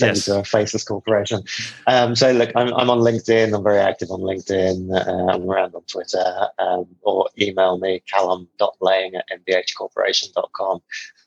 yes. 0.00 0.24
to 0.24 0.40
a 0.40 0.44
faceless 0.44 0.82
corporation. 0.82 1.44
Um, 1.86 2.16
so 2.16 2.32
look, 2.32 2.50
I'm 2.56 2.74
I'm 2.74 2.90
on 2.90 2.98
LinkedIn. 2.98 3.54
I'm 3.54 3.62
very 3.62 3.78
active 3.78 4.10
on 4.10 4.20
LinkedIn. 4.20 4.90
Uh, 4.92 5.32
I'm 5.32 5.48
around 5.48 5.76
on 5.76 5.82
Twitter, 5.82 6.48
um, 6.58 6.86
or 7.02 7.28
email 7.40 7.78
me 7.78 8.02
callum.laing 8.10 9.14
at 9.14 9.26
mbhcorporation.com. 9.46 10.80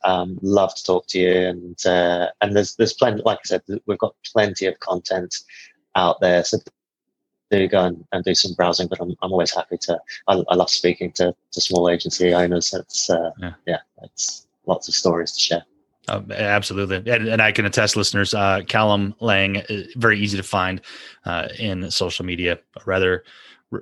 Um, 0.03 0.37
love 0.41 0.75
to 0.75 0.83
talk 0.83 1.07
to 1.07 1.19
you, 1.19 1.33
and 1.33 1.85
uh, 1.85 2.27
and 2.41 2.53
there's 2.53 2.75
there's 2.75 2.93
plenty. 2.93 3.21
Like 3.23 3.39
I 3.45 3.45
said, 3.45 3.61
we've 3.85 3.97
got 3.97 4.13
plenty 4.33 4.65
of 4.65 4.77
content 4.81 5.35
out 5.95 6.19
there. 6.19 6.43
So 6.43 6.57
do 7.53 7.67
go 7.67 7.85
and, 7.85 8.05
and 8.11 8.23
do 8.23 8.33
some 8.33 8.53
browsing, 8.53 8.87
but 8.87 8.99
I'm, 8.99 9.15
I'm 9.21 9.31
always 9.31 9.53
happy 9.53 9.77
to. 9.81 9.99
I, 10.27 10.43
I 10.49 10.55
love 10.55 10.69
speaking 10.69 11.11
to, 11.13 11.35
to 11.51 11.61
small 11.61 11.89
agency 11.89 12.33
owners. 12.33 12.73
It's 12.73 13.09
uh, 13.09 13.31
yeah. 13.39 13.53
yeah, 13.67 13.77
it's 14.01 14.47
lots 14.65 14.87
of 14.87 14.93
stories 14.93 15.31
to 15.33 15.39
share. 15.39 15.63
Uh, 16.07 16.21
absolutely, 16.31 16.97
and, 16.97 17.27
and, 17.29 17.41
I 17.41 17.53
can 17.53 17.65
attest, 17.65 17.95
listeners. 17.95 18.33
Uh, 18.33 18.61
Callum 18.67 19.15
Laing, 19.21 19.57
uh, 19.57 19.83
very 19.95 20.19
easy 20.19 20.35
to 20.35 20.43
find 20.43 20.81
uh, 21.25 21.47
in 21.57 21.89
social 21.91 22.25
media. 22.25 22.59
A 22.75 22.81
rather, 22.85 23.23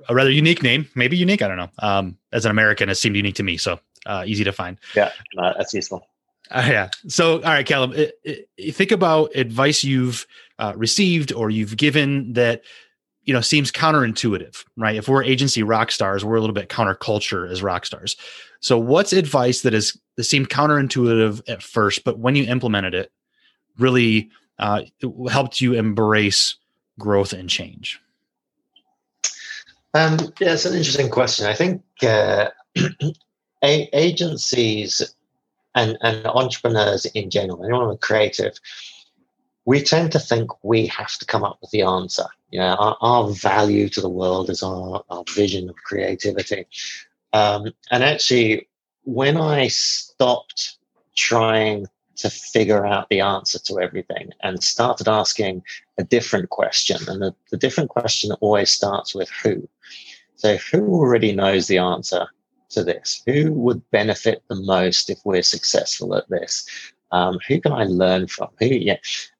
a 0.08 0.14
rather 0.14 0.30
unique 0.30 0.62
name, 0.62 0.88
maybe 0.94 1.16
unique. 1.16 1.42
I 1.42 1.48
don't 1.48 1.56
know. 1.56 1.70
Um, 1.80 2.16
as 2.32 2.44
an 2.44 2.52
American, 2.52 2.88
it 2.88 2.94
seemed 2.94 3.16
unique 3.16 3.34
to 3.36 3.42
me, 3.42 3.56
so 3.56 3.80
uh, 4.06 4.22
easy 4.24 4.44
to 4.44 4.52
find. 4.52 4.78
Yeah, 4.94 5.10
that's 5.34 5.74
useful. 5.74 6.06
Uh, 6.52 6.66
yeah. 6.68 6.90
So, 7.08 7.36
all 7.36 7.50
right, 7.50 7.66
Callum, 7.66 7.92
it, 7.94 8.18
it, 8.24 8.74
think 8.74 8.92
about 8.92 9.34
advice 9.34 9.82
you've 9.82 10.26
uh, 10.58 10.74
received 10.76 11.32
or 11.32 11.50
you've 11.50 11.76
given 11.76 12.34
that 12.34 12.62
you 13.24 13.32
know 13.32 13.40
seems 13.40 13.70
counterintuitive 13.70 14.64
right? 14.76 14.96
If 14.96 15.08
we're 15.08 15.22
agency 15.22 15.62
rock 15.62 15.90
stars 15.90 16.24
we're 16.24 16.36
a 16.36 16.40
little 16.40 16.54
bit 16.54 16.68
counterculture 16.68 17.50
as 17.50 17.62
rock 17.62 17.86
stars. 17.86 18.16
So 18.60 18.78
what's 18.78 19.12
advice 19.12 19.62
that 19.62 19.74
is 19.74 19.98
that 20.16 20.24
seemed 20.24 20.48
counterintuitive 20.48 21.42
at 21.48 21.62
first 21.62 22.04
but 22.04 22.18
when 22.18 22.36
you 22.36 22.44
implemented 22.44 22.94
it 22.94 23.12
really 23.78 24.30
uh, 24.58 24.82
helped 25.30 25.60
you 25.60 25.74
embrace 25.74 26.56
growth 26.98 27.32
and 27.32 27.48
change? 27.48 28.00
Um, 29.94 30.18
yeah 30.40 30.54
it's 30.54 30.64
an 30.64 30.74
interesting 30.74 31.10
question. 31.10 31.46
I 31.46 31.54
think 31.54 31.82
uh, 32.02 32.48
agencies 33.62 35.14
and, 35.74 35.96
and 36.02 36.26
entrepreneurs 36.26 37.06
in 37.06 37.30
general 37.30 37.64
anyone 37.64 37.88
who's 37.88 37.98
creative 38.00 38.58
we 39.64 39.82
tend 39.82 40.12
to 40.12 40.18
think 40.18 40.50
we 40.64 40.86
have 40.86 41.16
to 41.18 41.26
come 41.26 41.44
up 41.44 41.58
with 41.60 41.70
the 41.70 41.82
answer. 41.82 42.26
You 42.50 42.60
know, 42.60 42.74
our, 42.74 42.96
our 43.00 43.30
value 43.30 43.88
to 43.90 44.00
the 44.00 44.08
world 44.08 44.50
is 44.50 44.62
our, 44.62 45.04
our 45.08 45.24
vision 45.34 45.68
of 45.68 45.76
creativity. 45.76 46.66
Um, 47.32 47.72
and 47.90 48.02
actually, 48.02 48.68
when 49.04 49.36
I 49.36 49.68
stopped 49.68 50.76
trying 51.16 51.86
to 52.16 52.30
figure 52.30 52.86
out 52.86 53.08
the 53.08 53.20
answer 53.20 53.58
to 53.58 53.80
everything 53.80 54.30
and 54.42 54.62
started 54.62 55.08
asking 55.08 55.62
a 55.98 56.04
different 56.04 56.50
question, 56.50 56.98
and 57.08 57.22
the, 57.22 57.34
the 57.50 57.56
different 57.56 57.90
question 57.90 58.32
always 58.40 58.70
starts 58.70 59.14
with 59.14 59.30
who. 59.42 59.68
So, 60.36 60.56
who 60.56 60.94
already 60.94 61.32
knows 61.32 61.68
the 61.68 61.78
answer 61.78 62.26
to 62.70 62.84
this? 62.84 63.22
Who 63.26 63.52
would 63.52 63.88
benefit 63.90 64.42
the 64.48 64.56
most 64.56 65.08
if 65.08 65.18
we're 65.24 65.42
successful 65.42 66.14
at 66.16 66.28
this? 66.28 66.66
Um, 67.12 67.38
who 67.46 67.60
can 67.60 67.72
I 67.72 67.84
learn 67.84 68.26
from? 68.26 68.48
Who, 68.58 68.66
yeah. 68.66 68.96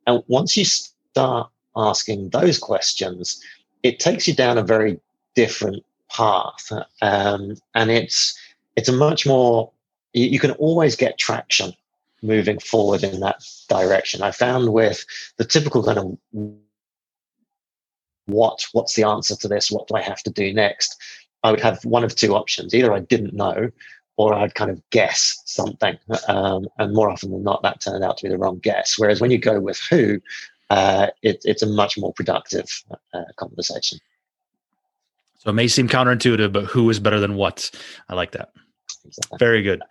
And 0.07 0.23
once 0.29 0.57
you 0.57 0.65
start 0.65 1.51
asking 1.77 2.31
those 2.31 2.59
questions, 2.59 3.43
it 3.83 3.99
takes 3.99 4.29
you 4.29 4.35
down 4.35 4.59
a 4.59 4.63
very 4.63 5.01
different 5.35 5.85
path, 6.11 6.71
um, 7.01 7.57
and 7.75 7.91
it's 7.91 8.39
it's 8.77 8.89
a 8.89 8.93
much 8.93 9.27
more 9.27 9.71
you, 10.13 10.27
you 10.27 10.39
can 10.39 10.53
always 10.53 10.97
get 10.97 11.19
traction 11.19 11.73
moving 12.23 12.59
forward 12.59 13.03
in 13.03 13.21
that 13.21 13.43
direction. 13.69 14.23
I 14.23 14.31
found 14.31 14.73
with 14.73 15.05
the 15.39 15.45
typical 15.45 15.83
kind 15.83 15.99
of 15.99 16.19
what 18.27 18.65
what's 18.73 18.95
the 18.95 19.05
answer 19.05 19.37
to 19.37 19.49
this? 19.49 19.71
What 19.71 19.89
do 19.89 19.97
I 19.97 20.03
have 20.03 20.23
to 20.23 20.31
do 20.31 20.53
next? 20.53 20.97
I 21.43 21.51
would 21.51 21.61
have 21.61 21.85
one 21.85 22.05
of 22.05 22.15
two 22.15 22.35
options. 22.35 22.75
Either 22.75 22.93
I 22.93 23.01
didn't 23.01 23.35
know, 23.35 23.71
or 24.23 24.35
I'd 24.35 24.55
kind 24.55 24.71
of 24.71 24.81
guess 24.91 25.43
something. 25.47 25.99
Um, 26.29 26.69
and 26.79 26.95
more 26.95 27.11
often 27.11 27.33
than 27.33 27.43
not, 27.43 27.63
that 27.63 27.81
turned 27.81 28.05
out 28.05 28.19
to 28.19 28.25
be 28.25 28.29
the 28.29 28.39
wrong 28.39 28.59
guess. 28.59 28.95
Whereas 28.97 29.21
when 29.21 29.31
you 29.31 29.39
go 29.39 29.61
with 29.61 29.81
who, 29.91 30.21
uh, 30.71 31.09
it, 31.23 31.41
it's 31.45 31.63
a 31.63 31.67
much 31.67 31.99
more 31.99 32.13
productive 32.13 32.67
uh, 33.13 33.25
conversation. 33.37 33.99
So 35.39 35.51
it 35.51 35.55
may 35.55 35.67
seem 35.67 35.89
counterintuitive, 35.89 36.53
but 36.53 36.67
who 36.67 36.89
is 36.89 37.01
better 37.01 37.19
than 37.19 37.35
what? 37.35 37.71
I 38.09 38.15
like 38.15 38.31
that. 38.33 38.53
Exactly. 39.05 39.39
Very 39.39 39.63
good. 39.63 39.83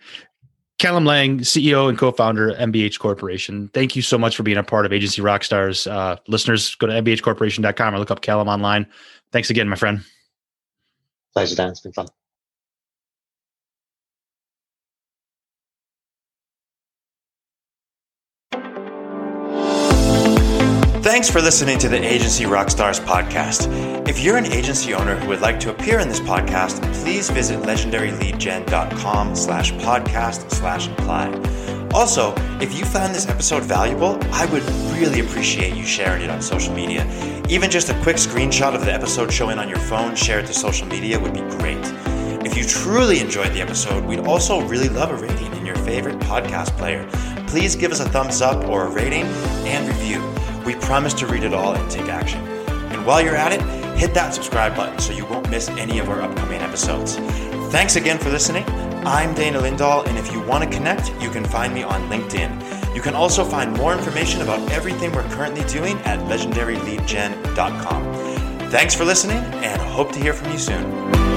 Callum 0.80 1.06
Laing, 1.06 1.39
CEO 1.39 1.89
and 1.89 1.98
co-founder, 1.98 2.54
MBH 2.54 2.98
Corporation. 3.00 3.67
Thank 3.74 3.96
you 3.96 4.02
so 4.02 4.17
much 4.17 4.36
for 4.36 4.44
being 4.44 4.58
a 4.58 4.63
part 4.63 4.86
of 4.86 4.94
Agency 4.94 5.22
Rockstars. 5.22 5.91
Uh, 5.91 6.15
listeners, 6.28 6.74
go 6.76 6.88
to 6.88 6.94
mbhcorporation.com 6.94 7.94
or 7.94 8.00
look 8.00 8.10
up 8.10 8.22
Callum 8.22 8.48
online. 8.48 8.88
Thanks 9.32 9.50
again, 9.50 9.70
my 9.70 9.76
friend. 9.76 10.04
Pleasure, 11.34 11.56
Dan. 11.56 11.70
It's 11.70 11.82
been 11.82 11.94
fun. 11.94 12.08
Thanks 21.12 21.30
for 21.30 21.41
listening 21.41 21.78
to 21.80 21.89
the 21.89 22.02
Agency 22.02 22.45
Rockstars 22.45 23.02
podcast. 23.02 23.67
If 24.08 24.21
you're 24.21 24.38
an 24.38 24.45
agency 24.45 24.93
owner 24.93 25.17
who 25.17 25.28
would 25.28 25.41
like 25.41 25.60
to 25.60 25.69
appear 25.69 26.00
in 26.00 26.08
this 26.08 26.21
podcast, 26.21 26.82
please 27.04 27.30
visit 27.30 27.60
legendaryleadgen.com 27.63 29.36
slash 29.36 29.74
podcast 29.74 30.50
slash 30.52 30.88
apply. 30.88 31.28
Also, 31.93 32.34
if 32.62 32.74
you 32.74 32.86
found 32.86 33.13
this 33.13 33.28
episode 33.28 33.63
valuable, 33.63 34.17
I 34.32 34.45
would 34.54 34.63
really 34.93 35.19
appreciate 35.19 35.76
you 35.76 35.84
sharing 35.84 36.21
it 36.21 36.30
on 36.30 36.41
social 36.41 36.74
media. 36.74 37.06
Even 37.50 37.69
just 37.69 37.89
a 37.89 38.04
quick 38.04 38.15
screenshot 38.15 38.74
of 38.74 38.86
the 38.86 38.93
episode 38.93 39.34
showing 39.34 39.60
on 39.60 39.67
your 39.67 39.80
phone 39.80 40.15
shared 40.15 40.45
to 40.45 40.54
social 40.54 40.88
media 40.88 41.19
would 41.19 41.34
be 41.34 41.41
great. 41.58 41.84
If 42.45 42.56
you 42.56 42.63
truly 42.63 43.19
enjoyed 43.19 43.52
the 43.52 43.60
episode, 43.60 44.06
we'd 44.06 44.19
also 44.19 44.65
really 44.65 44.88
love 44.88 45.12
a 45.12 45.17
rating 45.17 45.54
in 45.58 45.65
your 45.65 45.76
favorite 45.76 46.19
podcast 46.19 46.69
player. 46.78 47.06
Please 47.47 47.76
give 47.76 47.91
us 47.91 48.00
a 48.00 48.08
thumbs 48.08 48.41
up 48.41 48.63
or 48.69 48.86
a 48.86 48.89
rating 48.89 49.26
and 49.65 49.86
review. 49.89 50.40
We 50.65 50.76
promise 50.76 51.13
to 51.15 51.28
read 51.28 51.43
it 51.43 51.54
all 51.54 51.74
and 51.74 51.89
take 51.89 52.08
action. 52.08 52.41
And 52.91 53.06
while 53.06 53.21
you're 53.21 53.36
at 53.36 53.52
it, 53.52 53.62
hit 53.97 54.13
that 54.13 54.34
subscribe 54.34 54.76
button 54.76 55.00
so 55.00 55.13
you 55.13 55.26
won't 55.26 55.50
miss 55.50 55.69
any 55.69 56.00
of 56.00 56.10
our 56.10 56.21
upcoming 56.21 56.62
episodes. 56.62 57.15
Thanks 57.71 57.95
again 57.95 58.17
for 58.17 58.30
listening. 58.30 58.65
I'm 59.06 59.34
Dana 59.34 59.60
Lindahl, 59.60 60.06
and 60.08 60.17
if 60.17 60.32
you 60.32 60.41
want 60.41 60.63
to 60.63 60.69
connect, 60.69 61.12
you 61.21 61.30
can 61.30 61.43
find 61.43 61.74
me 61.74 61.84
on 61.84 62.08
LinkedIn. 62.10 62.95
You 62.95 63.02
can 63.02 63.15
also 63.15 63.43
find 63.43 63.76
more 63.78 63.93
information 63.93 64.41
about 64.41 64.60
everything 64.71 65.12
we're 65.12 65.28
currently 65.30 65.63
doing 65.63 65.97
at 66.02 66.19
legendaryleadgen.com. 66.19 68.69
Thanks 68.69 68.93
for 68.93 69.06
listening, 69.06 69.43
and 69.63 69.82
hope 69.82 70.12
to 70.12 70.19
hear 70.19 70.34
from 70.34 70.52
you 70.52 70.60
soon. 70.60 71.31